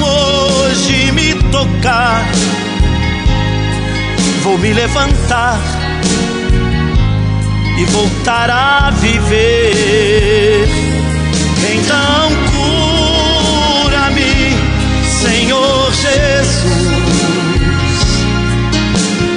hoje 0.03 1.11
me 1.11 1.33
tocar, 1.51 2.25
vou 4.43 4.57
me 4.57 4.73
levantar 4.73 5.59
e 7.77 7.85
voltar 7.85 8.49
a 8.49 8.91
viver. 8.91 10.67
Então 11.73 12.31
cura-me, 13.83 14.55
Senhor 15.21 15.91
Jesus. 15.93 16.95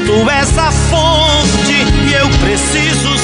Tu 0.07 0.31
és 0.31 0.59
a 0.59 0.73
fonte 0.73 1.87
e 2.09 2.13
eu 2.15 2.29
preciso 2.41 3.18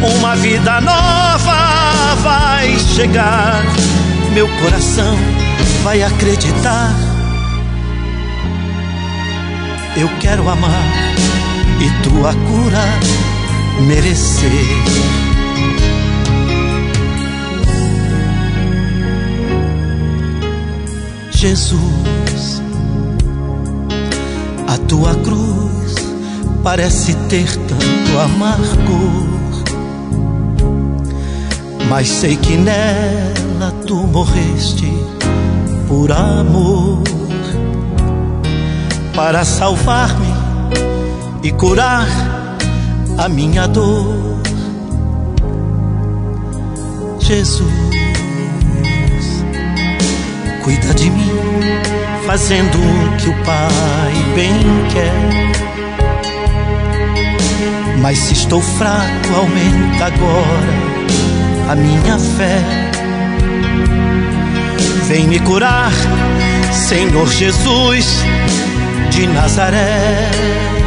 Uma 0.00 0.36
vida 0.36 0.80
nova 0.80 2.14
vai 2.22 2.78
chegar, 2.94 3.64
meu 4.32 4.48
coração 4.62 5.16
vai 5.82 6.02
acreditar. 6.02 6.94
Eu 9.96 10.08
quero 10.20 10.48
amar 10.48 10.84
e 11.80 12.02
tua 12.02 12.32
cura 12.32 12.84
merecer. 13.86 14.48
Jesus, 21.30 22.62
a 24.66 24.76
tua 24.86 25.14
cruz 25.16 25.94
parece 26.64 27.14
ter 27.28 27.48
tanto 27.56 28.18
amargor, 28.18 29.37
mas 31.88 32.08
sei 32.08 32.36
que 32.36 32.56
nela 32.56 33.72
tu 33.86 33.96
morreste 33.96 34.92
por 35.86 36.12
amor 36.12 37.02
para 39.14 39.44
salvar-me 39.44 40.32
e 41.42 41.50
curar 41.50 42.06
a 43.16 43.28
minha 43.28 43.66
dor. 43.66 44.38
Jesus, 47.18 47.68
cuida 50.62 50.94
de 50.94 51.10
mim, 51.10 51.30
fazendo 52.26 52.78
o 52.78 53.16
que 53.16 53.28
o 53.28 53.44
Pai 53.44 54.12
bem 54.34 54.60
quer. 54.92 55.12
Mas 58.00 58.18
se 58.18 58.34
estou 58.34 58.60
fraco, 58.60 59.34
aumenta 59.34 60.06
agora 60.06 60.87
a 61.68 61.74
minha 61.74 62.18
fé. 62.18 62.58
Vem 65.06 65.28
me 65.28 65.38
curar, 65.40 65.92
Senhor 66.72 67.28
Jesus 67.28 68.24
de 69.10 69.26
Nazaré. 69.26 70.77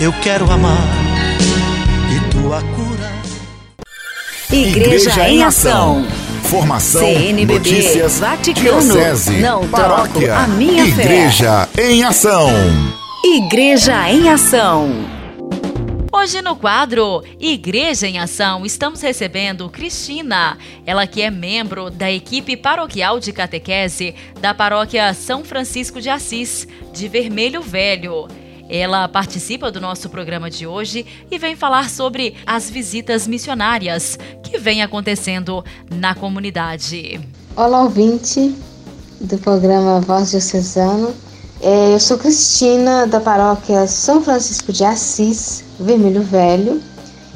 Eu 0.00 0.12
quero 0.22 0.50
amar 0.50 0.78
e 2.10 2.30
tua 2.30 2.60
cura. 2.60 3.16
Igreja, 4.50 5.10
Igreja 5.10 5.28
em 5.28 5.42
Ação. 5.42 6.06
Formação, 6.44 7.00
CNBB, 7.00 7.54
notícias, 7.54 8.20
Vaticano, 8.20 8.80
diocese, 8.80 9.40
não 9.40 9.66
paróquia, 9.68 10.28
troco 10.28 10.42
a 10.42 10.46
minha 10.46 10.84
Igreja 10.84 11.66
fé. 11.72 11.90
em 11.90 12.04
Ação. 12.04 12.48
Igreja 13.24 14.08
em 14.08 14.28
Ação. 14.28 14.88
Hoje 16.12 16.40
no 16.40 16.54
quadro 16.54 17.24
Igreja 17.40 18.06
em 18.06 18.18
Ação, 18.20 18.64
estamos 18.64 19.00
recebendo 19.00 19.68
Cristina, 19.68 20.56
ela 20.86 21.04
que 21.06 21.20
é 21.20 21.30
membro 21.32 21.90
da 21.90 22.10
equipe 22.10 22.56
paroquial 22.56 23.18
de 23.18 23.32
catequese 23.32 24.14
da 24.40 24.54
paróquia 24.54 25.12
São 25.14 25.44
Francisco 25.44 26.00
de 26.00 26.08
Assis, 26.08 26.68
de 26.92 27.08
Vermelho 27.08 27.60
Velho. 27.60 28.28
Ela 28.68 29.06
participa 29.08 29.70
do 29.70 29.80
nosso 29.80 30.08
programa 30.08 30.50
de 30.50 30.66
hoje 30.66 31.06
e 31.30 31.38
vem 31.38 31.54
falar 31.54 31.88
sobre 31.88 32.34
as 32.46 32.68
visitas 32.68 33.26
missionárias 33.26 34.18
que 34.42 34.58
vem 34.58 34.82
acontecendo 34.82 35.64
na 35.90 36.14
comunidade. 36.14 37.20
Olá, 37.54 37.82
ouvinte 37.82 38.54
do 39.20 39.38
programa 39.38 40.00
Voz 40.00 40.30
Diocesano. 40.30 41.14
É, 41.60 41.94
eu 41.94 42.00
sou 42.00 42.18
Cristina, 42.18 43.06
da 43.06 43.20
paróquia 43.20 43.86
São 43.86 44.20
Francisco 44.20 44.72
de 44.72 44.84
Assis, 44.84 45.64
Vermelho 45.80 46.22
Velho, 46.22 46.82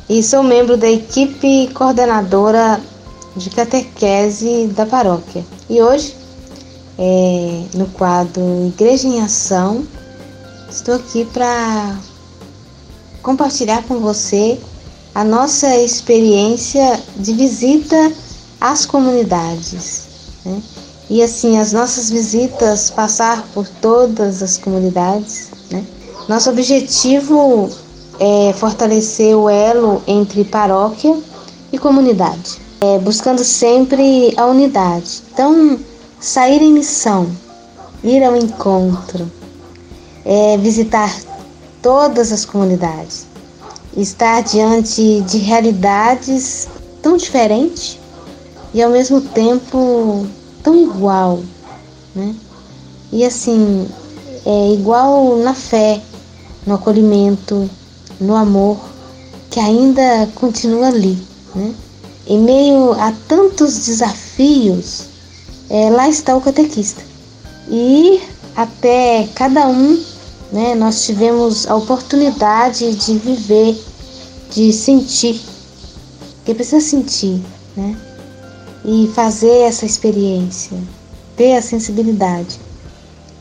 e 0.09 0.23
sou 0.23 0.43
membro 0.43 0.77
da 0.77 0.91
equipe 0.91 1.69
coordenadora 1.73 2.81
de 3.37 3.49
catequese 3.51 4.67
da 4.75 4.85
paróquia. 4.85 5.45
E 5.71 5.81
hoje, 5.81 6.15
é, 6.99 7.63
no 7.75 7.87
quadro 7.87 8.67
Igreja 8.67 9.07
em 9.07 9.21
Ação, 9.21 9.87
estou 10.71 10.95
aqui 10.95 11.25
para 11.27 11.99
compartilhar 13.23 13.83
com 13.85 13.99
você 14.01 14.59
a 15.15 15.25
nossa 15.25 15.77
experiência 15.77 17.01
de 17.17 17.33
visita 17.33 18.13
às 18.61 18.87
comunidades. 18.87 20.09
Né? 20.45 20.63
e 21.11 21.21
assim 21.23 21.59
as 21.59 21.73
nossas 21.73 22.09
visitas 22.09 22.89
passar 22.89 23.45
por 23.53 23.69
todas 23.69 24.43
as 24.43 24.57
comunidades. 24.57 25.51
Né? 25.69 25.85
Nosso 26.29 26.49
objetivo 26.49 27.69
é 28.21 28.53
fortalecer 28.53 29.37
o 29.37 29.51
elo 29.51 30.01
entre 30.07 30.45
paróquia 30.45 31.19
e 31.73 31.79
comunidade, 31.79 32.59
é, 32.81 32.99
buscando 33.01 33.43
sempre 33.43 34.33
a 34.37 34.47
unidade. 34.47 35.23
Então, 35.33 35.81
sair 36.21 36.63
em 36.63 36.73
missão, 36.73 37.29
ir 38.05 38.23
ao 38.23 38.37
encontro, 38.37 39.29
é, 40.25 40.57
visitar 40.59 41.15
todas 41.83 42.33
as 42.33 42.45
comunidades, 42.45 43.27
estar 43.97 44.43
diante 44.43 45.21
de 45.23 45.39
realidades 45.39 46.69
tão 47.03 47.17
diferentes 47.17 47.99
e 48.73 48.83
ao 48.83 48.91
mesmo 48.91 49.21
tempo 49.21 50.27
tão 50.63 50.77
igual, 50.77 51.41
né? 52.15 52.35
E 53.13 53.25
assim, 53.25 53.89
é 54.47 54.73
igual 54.73 55.37
na 55.39 55.55
fé, 55.55 56.01
no 56.67 56.75
acolhimento, 56.75 57.69
no 58.21 58.37
amor, 58.37 58.79
que 59.51 59.59
ainda 59.59 60.29
continua 60.35 60.89
ali, 60.89 61.19
né? 61.55 61.75
Em 62.27 62.39
meio 62.39 62.93
a 62.93 63.13
tantos 63.27 63.87
desafios, 63.87 65.07
é, 65.69 65.91
lá 65.91 66.09
está 66.09 66.37
o 66.37 66.41
catequista. 66.41 67.03
E 67.69 68.21
até 68.55 69.29
cada 69.35 69.67
um, 69.67 70.01
né, 70.53 70.75
nós 70.75 71.05
tivemos 71.05 71.67
a 71.67 71.77
oportunidade 71.77 72.95
de 72.95 73.19
viver, 73.19 73.83
de 74.51 74.73
sentir, 74.73 75.41
que 76.45 76.55
precisa 76.55 76.81
sentir, 76.81 77.41
né? 77.77 77.97
e 78.85 79.11
fazer 79.15 79.63
essa 79.63 79.85
experiência, 79.85 80.77
ter 81.37 81.57
a 81.57 81.63
sensibilidade 81.63 82.59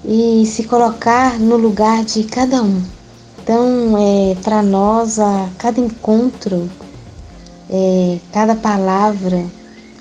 e 0.05 0.45
se 0.45 0.63
colocar 0.63 1.39
no 1.39 1.57
lugar 1.57 2.03
de 2.03 2.23
cada 2.23 2.61
um. 2.61 2.81
Então, 3.41 3.97
é, 3.97 4.35
para 4.43 4.61
nós, 4.61 5.17
a 5.17 5.49
cada 5.57 5.79
encontro, 5.79 6.69
é, 7.69 8.19
cada 8.31 8.55
palavra 8.55 9.45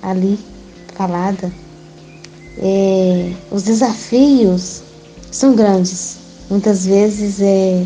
ali 0.03 0.39
falada, 0.95 1.53
é, 2.59 3.33
os 3.51 3.63
desafios 3.63 4.83
são 5.31 5.55
grandes. 5.55 6.19
Muitas 6.51 6.87
vezes 6.87 7.41
é, 7.41 7.85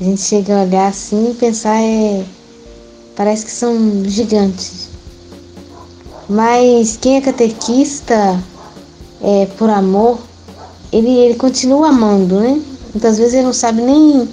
a 0.00 0.04
gente 0.04 0.20
chega 0.20 0.58
a 0.58 0.62
olhar 0.62 0.88
assim 0.88 1.30
e 1.30 1.34
pensar, 1.34 1.80
é, 1.80 2.24
parece 3.16 3.44
que 3.44 3.50
são 3.50 4.04
gigantes. 4.04 4.88
Mas 6.28 6.96
quem 6.96 7.16
é 7.16 7.20
catequista 7.20 8.40
é, 9.22 9.46
por 9.58 9.70
amor, 9.70 10.20
ele, 10.92 11.10
ele 11.10 11.34
continua 11.34 11.88
amando, 11.88 12.40
né? 12.40 12.60
Muitas 12.92 13.18
vezes 13.18 13.34
ele 13.34 13.44
não 13.44 13.52
sabe 13.52 13.82
nem 13.82 14.28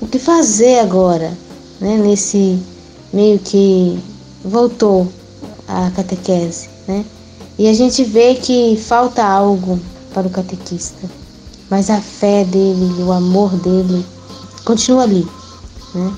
o 0.00 0.06
que 0.06 0.18
fazer 0.18 0.78
agora, 0.78 1.36
né? 1.80 1.96
Nesse 1.98 2.58
meio 3.12 3.38
que 3.38 3.98
voltou 4.44 5.08
a 5.66 5.90
catequese, 5.90 6.68
né? 6.86 7.04
E 7.58 7.68
a 7.68 7.74
gente 7.74 8.04
vê 8.04 8.34
que 8.34 8.76
falta 8.76 9.24
algo 9.24 9.80
para 10.14 10.26
o 10.26 10.30
catequista, 10.30 11.08
mas 11.70 11.90
a 11.90 12.00
fé 12.00 12.44
dele, 12.44 13.02
o 13.02 13.12
amor 13.12 13.50
dele 13.56 14.04
continua 14.64 15.02
ali, 15.02 15.26
né? 15.94 16.16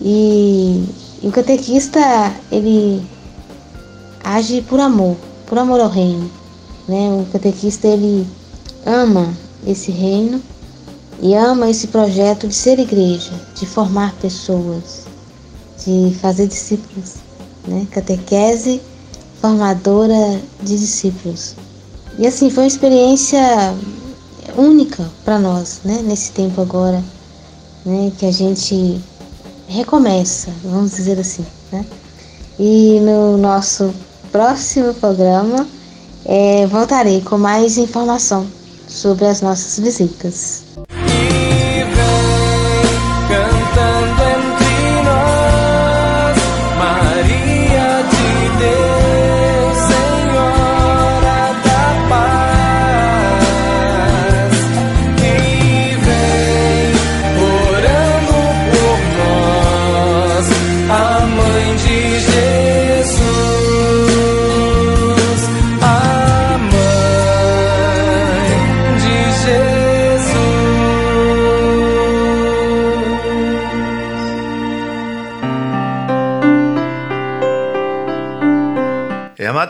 E, 0.00 0.84
e 1.22 1.28
o 1.28 1.32
catequista, 1.32 2.00
ele 2.50 3.04
age 4.22 4.62
por 4.62 4.80
amor, 4.80 5.16
por 5.46 5.58
amor 5.58 5.80
ao 5.80 5.88
reino. 5.88 6.30
Né? 6.88 7.08
O 7.10 7.26
catequista 7.32 7.86
ele 7.86 8.26
ama 8.84 9.32
esse 9.66 9.90
reino 9.90 10.42
e 11.22 11.34
ama 11.34 11.70
esse 11.70 11.86
projeto 11.86 12.48
de 12.48 12.54
ser 12.54 12.78
igreja, 12.78 13.32
de 13.54 13.66
formar 13.66 14.14
pessoas, 14.20 15.04
de 15.84 16.14
fazer 16.20 16.46
discípulos. 16.46 17.14
Né? 17.66 17.86
Catequese 17.90 18.80
formadora 19.40 20.40
de 20.62 20.78
discípulos. 20.78 21.54
E 22.18 22.26
assim, 22.26 22.50
foi 22.50 22.64
uma 22.64 22.68
experiência 22.68 23.74
única 24.56 25.08
para 25.24 25.38
nós, 25.38 25.80
né? 25.84 26.00
nesse 26.02 26.32
tempo 26.32 26.60
agora, 26.60 27.02
né? 27.84 28.12
que 28.18 28.26
a 28.26 28.32
gente 28.32 29.00
recomeça, 29.68 30.50
vamos 30.62 30.92
dizer 30.92 31.18
assim. 31.18 31.44
Né? 31.72 31.84
E 32.58 33.00
no 33.00 33.36
nosso 33.36 33.92
próximo 34.30 34.94
programa 34.94 35.66
é, 36.24 36.66
voltarei 36.66 37.20
com 37.20 37.38
mais 37.38 37.76
informação 37.78 38.46
sobre 38.88 39.26
as 39.26 39.40
nossas 39.40 39.78
visitas. 39.78 40.64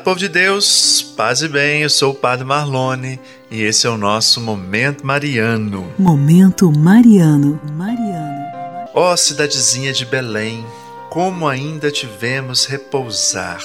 Povo 0.04 0.20
de 0.20 0.28
Deus, 0.28 1.00
paz 1.16 1.40
e 1.40 1.48
bem, 1.48 1.80
eu 1.80 1.88
sou 1.88 2.12
o 2.12 2.14
Padre 2.14 2.44
Marlone 2.44 3.18
e 3.50 3.62
esse 3.62 3.86
é 3.86 3.90
o 3.90 3.96
nosso 3.96 4.38
Momento 4.38 5.06
Mariano. 5.06 5.90
Momento 5.98 6.70
Mariano. 6.70 7.58
Mariano. 7.72 8.44
Ó 8.92 9.14
oh, 9.14 9.16
cidadezinha 9.16 9.94
de 9.94 10.04
Belém, 10.04 10.62
como 11.08 11.48
ainda 11.48 11.90
tivemos 11.90 12.66
repousar. 12.66 13.64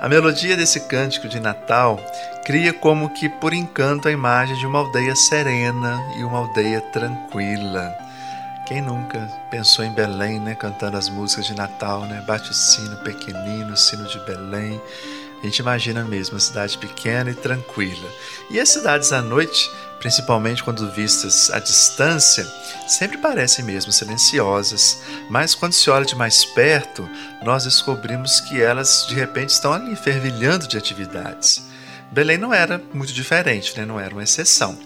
A 0.00 0.08
melodia 0.08 0.56
desse 0.56 0.78
cântico 0.86 1.26
de 1.26 1.40
Natal 1.40 1.98
cria 2.44 2.72
como 2.72 3.10
que 3.12 3.28
por 3.28 3.52
encanto 3.52 4.06
a 4.06 4.12
imagem 4.12 4.56
de 4.56 4.66
uma 4.66 4.78
aldeia 4.78 5.16
serena 5.16 6.00
e 6.16 6.22
uma 6.22 6.38
aldeia 6.38 6.80
tranquila. 6.80 7.92
Quem 8.68 8.80
nunca 8.80 9.18
pensou 9.50 9.84
em 9.84 9.92
Belém, 9.92 10.38
né, 10.38 10.54
cantando 10.54 10.96
as 10.96 11.08
músicas 11.08 11.46
de 11.46 11.56
Natal, 11.56 12.02
né? 12.02 12.22
Bate 12.24 12.50
o 12.50 12.54
sino 12.54 12.96
pequenino, 12.98 13.76
sino 13.76 14.04
de 14.06 14.18
Belém. 14.20 14.80
A 15.46 15.48
gente 15.48 15.60
imagina 15.60 16.02
mesmo 16.02 16.34
uma 16.34 16.40
cidade 16.40 16.76
pequena 16.76 17.30
e 17.30 17.34
tranquila. 17.34 18.12
E 18.50 18.58
as 18.58 18.68
cidades 18.68 19.12
à 19.12 19.22
noite, 19.22 19.70
principalmente 20.00 20.60
quando 20.60 20.90
vistas 20.90 21.52
à 21.52 21.60
distância, 21.60 22.44
sempre 22.88 23.18
parecem 23.18 23.64
mesmo 23.64 23.92
silenciosas, 23.92 25.00
mas 25.30 25.54
quando 25.54 25.72
se 25.72 25.88
olha 25.88 26.04
de 26.04 26.16
mais 26.16 26.44
perto, 26.44 27.08
nós 27.44 27.62
descobrimos 27.62 28.40
que 28.40 28.60
elas 28.60 29.06
de 29.08 29.14
repente 29.14 29.50
estão 29.50 29.72
ali 29.72 29.94
fervilhando 29.94 30.66
de 30.66 30.76
atividades. 30.76 31.62
Belém 32.10 32.38
não 32.38 32.52
era 32.52 32.82
muito 32.92 33.12
diferente, 33.12 33.78
né? 33.78 33.84
não 33.84 34.00
era 34.00 34.12
uma 34.12 34.24
exceção. 34.24 34.76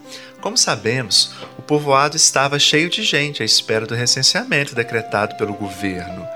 Como 0.42 0.58
sabemos, 0.58 1.32
o 1.56 1.62
povoado 1.62 2.16
estava 2.16 2.58
cheio 2.58 2.90
de 2.90 3.02
gente 3.02 3.42
à 3.42 3.46
espera 3.46 3.86
do 3.86 3.94
recenseamento 3.94 4.74
decretado 4.74 5.36
pelo 5.36 5.54
governo. 5.54 6.26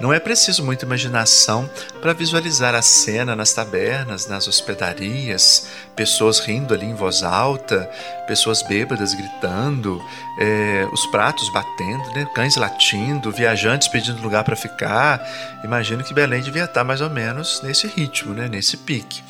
Não 0.00 0.12
é 0.12 0.20
preciso 0.20 0.64
muita 0.64 0.84
imaginação 0.84 1.68
para 2.00 2.12
visualizar 2.12 2.72
a 2.72 2.82
cena 2.82 3.34
nas 3.34 3.52
tabernas, 3.52 4.28
nas 4.28 4.46
hospedarias, 4.46 5.66
pessoas 5.96 6.38
rindo 6.38 6.72
ali 6.72 6.86
em 6.86 6.94
voz 6.94 7.24
alta, 7.24 7.90
pessoas 8.28 8.62
bêbadas 8.62 9.12
gritando, 9.12 10.00
é, 10.38 10.88
os 10.92 11.04
pratos 11.06 11.52
batendo, 11.52 12.12
né, 12.12 12.28
cães 12.32 12.54
latindo, 12.54 13.32
viajantes 13.32 13.88
pedindo 13.88 14.22
lugar 14.22 14.44
para 14.44 14.54
ficar. 14.54 15.20
Imagino 15.64 16.04
que 16.04 16.14
Belém 16.14 16.42
devia 16.42 16.64
estar 16.64 16.84
mais 16.84 17.00
ou 17.00 17.10
menos 17.10 17.60
nesse 17.64 17.88
ritmo, 17.88 18.34
né, 18.34 18.48
nesse 18.48 18.76
pique. 18.76 19.20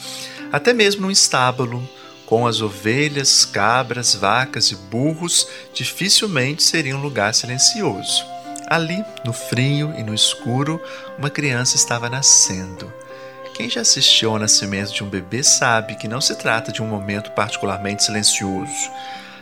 Até 0.52 0.74
mesmo 0.74 1.02
num 1.02 1.11
estábulo, 1.11 1.83
com 2.26 2.46
as 2.46 2.61
ovelhas, 2.61 3.46
cabras, 3.46 4.14
vacas 4.14 4.70
e 4.70 4.76
burros, 4.76 5.48
dificilmente 5.72 6.62
seria 6.62 6.94
um 6.94 7.00
lugar 7.00 7.35
silencioso. 7.35 8.38
Ali, 8.68 9.02
no 9.24 9.33
frio 9.33 9.94
e 9.96 10.02
no 10.02 10.14
escuro, 10.14 10.78
uma 11.16 11.31
criança 11.31 11.74
estava 11.74 12.11
nascendo. 12.11 12.92
Quem 13.54 13.70
já 13.70 13.81
assistiu 13.81 14.31
ao 14.31 14.38
nascimento 14.38 14.92
de 14.92 15.02
um 15.02 15.09
bebê 15.09 15.42
sabe 15.42 15.96
que 15.96 16.07
não 16.07 16.20
se 16.20 16.37
trata 16.37 16.70
de 16.70 16.83
um 16.83 16.87
momento 16.87 17.31
particularmente 17.33 18.04
silencioso. 18.04 18.90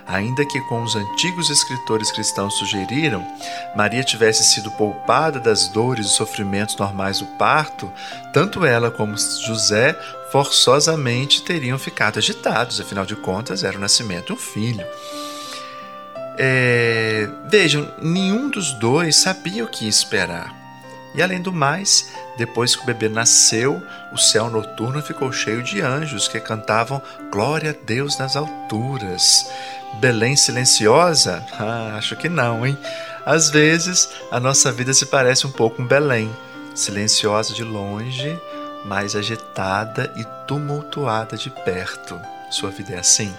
Ainda 0.07 0.47
que, 0.47 0.61
como 0.69 0.85
os 0.85 0.95
antigos 0.95 1.51
escritores 1.51 2.13
cristãos 2.13 2.55
sugeriram, 2.55 3.27
Maria 3.75 4.05
tivesse 4.05 4.45
sido 4.45 4.71
poupada 4.71 5.41
das 5.41 5.67
dores 5.67 6.07
e 6.07 6.11
sofrimentos 6.11 6.77
normais 6.77 7.19
do 7.19 7.27
parto, 7.37 7.93
tanto 8.33 8.65
ela 8.65 8.93
como 8.93 9.19
José 9.19 9.93
forçosamente 10.31 11.43
teriam 11.43 11.79
ficado 11.79 12.21
agitados, 12.21 12.81
afinal 12.81 13.05
de 13.05 13.17
contas, 13.17 13.65
era 13.65 13.77
o 13.77 13.81
nascimento 13.81 14.27
de 14.27 14.33
um 14.35 14.37
filho. 14.37 14.87
É, 16.39 17.29
vejam, 17.49 17.91
nenhum 18.01 18.51
dos 18.51 18.73
dois 18.73 19.17
sabia 19.17 19.65
o 19.65 19.69
que 19.69 19.89
esperar. 19.89 20.55
E 21.15 21.23
além 21.23 21.41
do 21.41 21.51
mais, 21.51 22.13
depois 22.37 22.77
que 22.77 22.83
o 22.83 22.87
bebê 22.87 23.09
nasceu, 23.09 23.83
o 24.13 24.19
céu 24.19 24.51
noturno 24.51 25.01
ficou 25.01 25.33
cheio 25.33 25.63
de 25.63 25.81
anjos 25.81 26.29
que 26.29 26.39
cantavam 26.39 27.01
Glória 27.33 27.71
a 27.71 27.87
Deus 27.87 28.19
nas 28.19 28.37
alturas. 28.37 29.51
Belém 29.95 30.37
silenciosa? 30.37 31.45
Ah, 31.59 31.97
acho 31.97 32.17
que 32.17 32.29
não, 32.29 32.67
hein? 32.67 32.77
Às 33.25 33.49
vezes, 33.49 34.11
a 34.31 34.39
nossa 34.39 34.71
vida 34.71 34.93
se 34.93 35.07
parece 35.07 35.47
um 35.47 35.51
pouco 35.51 35.79
com 35.79 35.87
Belém, 35.87 36.31
silenciosa 36.75 37.55
de 37.55 37.65
longe, 37.65 38.39
mais 38.85 39.17
agitada 39.17 40.13
e 40.17 40.25
tumultuada 40.47 41.37
de 41.37 41.49
perto. 41.49 42.21
Sua 42.51 42.71
vida 42.71 42.95
é 42.95 42.99
assim? 42.99 43.35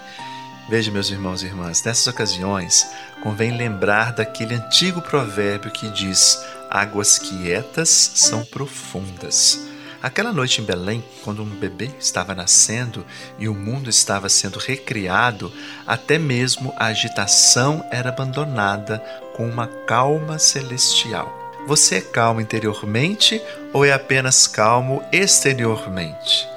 Veja, 0.69 0.91
meus 0.91 1.09
irmãos 1.09 1.43
e 1.43 1.45
irmãs, 1.45 1.81
nessas 1.81 2.07
ocasiões 2.07 2.85
convém 3.23 3.55
lembrar 3.55 4.11
daquele 4.11 4.55
antigo 4.55 5.01
provérbio 5.01 5.71
que 5.71 5.89
diz: 5.89 6.43
águas 6.69 7.17
quietas 7.17 7.89
são 7.89 8.43
profundas. 8.43 9.65
Aquela 10.03 10.33
noite 10.33 10.61
em 10.61 10.65
Belém, 10.65 11.03
quando 11.23 11.41
um 11.41 11.45
bebê 11.45 11.89
estava 11.97 12.35
nascendo 12.35 13.05
e 13.39 13.47
o 13.47 13.53
mundo 13.53 13.89
estava 13.89 14.27
sendo 14.27 14.59
recriado, 14.59 15.51
até 15.87 16.19
mesmo 16.19 16.73
a 16.77 16.87
agitação 16.87 17.83
era 17.89 18.09
abandonada 18.09 18.99
com 19.35 19.47
uma 19.47 19.67
calma 19.67 20.37
celestial. 20.37 21.33
Você 21.65 21.95
é 21.95 22.01
calmo 22.01 22.41
interiormente 22.41 23.41
ou 23.73 23.85
é 23.85 23.93
apenas 23.93 24.47
calmo 24.47 25.01
exteriormente? 25.13 26.56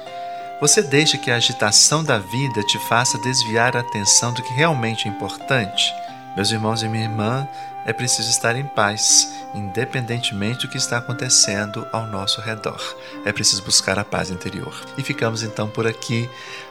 Você 0.61 0.83
deixa 0.83 1.17
que 1.17 1.31
a 1.31 1.37
agitação 1.37 2.03
da 2.03 2.19
vida 2.19 2.61
te 2.61 2.77
faça 2.87 3.17
desviar 3.17 3.75
a 3.75 3.79
atenção 3.79 4.31
do 4.31 4.43
que 4.43 4.53
realmente 4.53 5.07
é 5.07 5.11
importante? 5.11 5.91
Meus 6.35 6.51
irmãos 6.51 6.83
e 6.83 6.87
minha 6.87 7.03
irmã, 7.03 7.47
é 7.83 7.91
preciso 7.91 8.29
estar 8.29 8.55
em 8.55 8.63
paz, 8.63 9.33
independentemente 9.55 10.67
do 10.67 10.71
que 10.71 10.77
está 10.77 10.99
acontecendo 10.99 11.87
ao 11.91 12.05
nosso 12.05 12.41
redor. 12.41 12.79
É 13.25 13.31
preciso 13.31 13.63
buscar 13.63 13.97
a 13.97 14.05
paz 14.05 14.29
interior. 14.29 14.79
E 14.99 15.01
ficamos 15.01 15.41
então 15.41 15.67
por 15.67 15.87
aqui. 15.87 16.29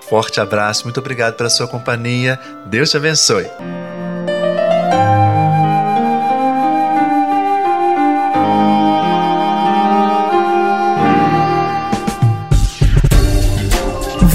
Forte 0.08 0.40
abraço, 0.40 0.84
muito 0.84 1.00
obrigado 1.00 1.34
pela 1.34 1.50
sua 1.50 1.66
companhia. 1.66 2.38
Deus 2.66 2.92
te 2.92 2.96
abençoe. 2.96 3.50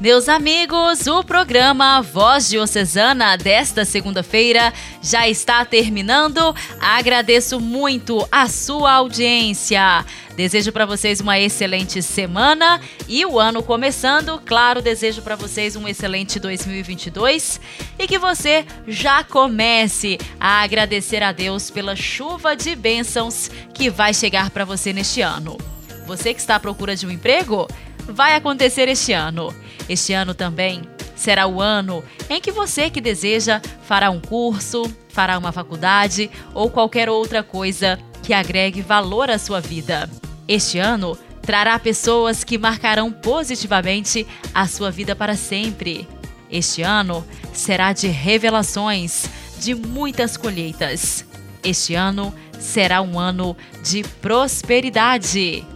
Meus 0.00 0.28
amigos, 0.28 1.08
o 1.08 1.24
programa 1.24 2.00
Voz 2.00 2.48
Diocesana 2.48 3.36
desta 3.36 3.84
segunda-feira 3.84 4.72
já 5.02 5.28
está 5.28 5.64
terminando. 5.64 6.54
Agradeço 6.80 7.58
muito 7.58 8.24
a 8.30 8.46
sua 8.46 8.92
audiência. 8.92 10.06
Desejo 10.36 10.70
para 10.70 10.86
vocês 10.86 11.20
uma 11.20 11.36
excelente 11.40 12.00
semana 12.00 12.80
e 13.08 13.26
o 13.26 13.40
ano 13.40 13.60
começando. 13.60 14.40
Claro, 14.46 14.80
desejo 14.80 15.20
para 15.20 15.34
vocês 15.34 15.74
um 15.74 15.88
excelente 15.88 16.38
2022 16.38 17.60
e 17.98 18.06
que 18.06 18.20
você 18.20 18.64
já 18.86 19.24
comece 19.24 20.16
a 20.38 20.62
agradecer 20.62 21.24
a 21.24 21.32
Deus 21.32 21.72
pela 21.72 21.96
chuva 21.96 22.54
de 22.54 22.76
bênçãos 22.76 23.50
que 23.74 23.90
vai 23.90 24.14
chegar 24.14 24.50
para 24.50 24.64
você 24.64 24.92
neste 24.92 25.22
ano. 25.22 25.58
Você 26.06 26.32
que 26.32 26.40
está 26.40 26.54
à 26.54 26.60
procura 26.60 26.94
de 26.94 27.04
um 27.04 27.10
emprego, 27.10 27.68
vai 28.08 28.34
acontecer 28.34 28.88
este 28.88 29.12
ano. 29.12 29.54
Este 29.88 30.12
ano 30.12 30.34
também 30.34 30.82
será 31.14 31.46
o 31.46 31.60
ano 31.60 32.02
em 32.30 32.40
que 32.40 32.52
você 32.52 32.90
que 32.90 33.00
deseja 33.00 33.60
fará 33.82 34.10
um 34.10 34.20
curso, 34.20 34.84
fará 35.08 35.36
uma 35.38 35.52
faculdade 35.52 36.30
ou 36.54 36.70
qualquer 36.70 37.08
outra 37.08 37.42
coisa 37.42 37.98
que 38.22 38.32
agregue 38.32 38.82
valor 38.82 39.30
à 39.30 39.38
sua 39.38 39.60
vida. 39.60 40.08
Este 40.46 40.78
ano 40.78 41.18
trará 41.42 41.78
pessoas 41.78 42.44
que 42.44 42.58
marcarão 42.58 43.10
positivamente 43.10 44.26
a 44.54 44.66
sua 44.66 44.90
vida 44.90 45.16
para 45.16 45.34
sempre. 45.34 46.06
Este 46.50 46.82
ano 46.82 47.26
será 47.52 47.92
de 47.92 48.08
revelações, 48.08 49.26
de 49.58 49.74
muitas 49.74 50.36
colheitas. 50.36 51.24
Este 51.64 51.94
ano 51.94 52.34
será 52.58 53.02
um 53.02 53.18
ano 53.18 53.56
de 53.82 54.02
prosperidade. 54.20 55.66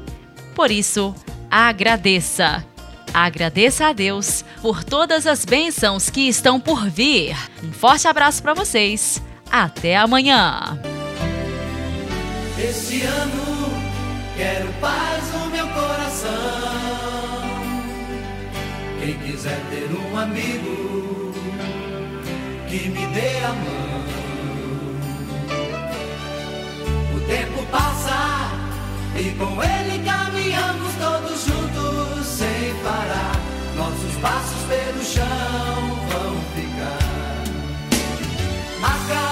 Por 0.54 0.70
isso, 0.70 1.14
agradeça. 1.52 2.64
Agradeça 3.12 3.88
a 3.88 3.92
Deus 3.92 4.42
por 4.62 4.82
todas 4.82 5.26
as 5.26 5.44
bênçãos 5.44 6.08
que 6.08 6.22
estão 6.26 6.58
por 6.58 6.88
vir. 6.88 7.36
Um 7.62 7.70
forte 7.70 8.08
abraço 8.08 8.42
para 8.42 8.54
vocês. 8.54 9.22
Até 9.50 9.98
amanhã. 9.98 10.80
Este 12.58 13.02
ano 13.02 13.70
quero 14.34 14.72
paz 14.80 15.30
no 15.34 15.50
meu 15.50 15.68
coração. 15.68 16.30
Quem 18.98 19.18
quiser 19.18 19.60
ter 19.68 19.90
um 19.94 20.18
amigo 20.18 21.34
que 22.66 22.88
me 22.88 23.06
dê 23.08 23.44
a 23.44 23.52
mão. 23.52 24.02
O 27.14 27.20
tempo 27.26 27.66
passa 27.70 28.31
e 29.16 29.30
com 29.32 29.62
ele 29.62 30.04
caminhamos 30.04 30.92
todos 30.94 31.44
juntos 31.44 32.26
sem 32.26 32.74
parar. 32.82 33.32
Nossos 33.76 34.16
passos 34.20 34.62
pelo 34.68 35.04
chão 35.04 35.26
vão 36.10 36.36
ficar 36.54 37.02
marcados 38.80 39.31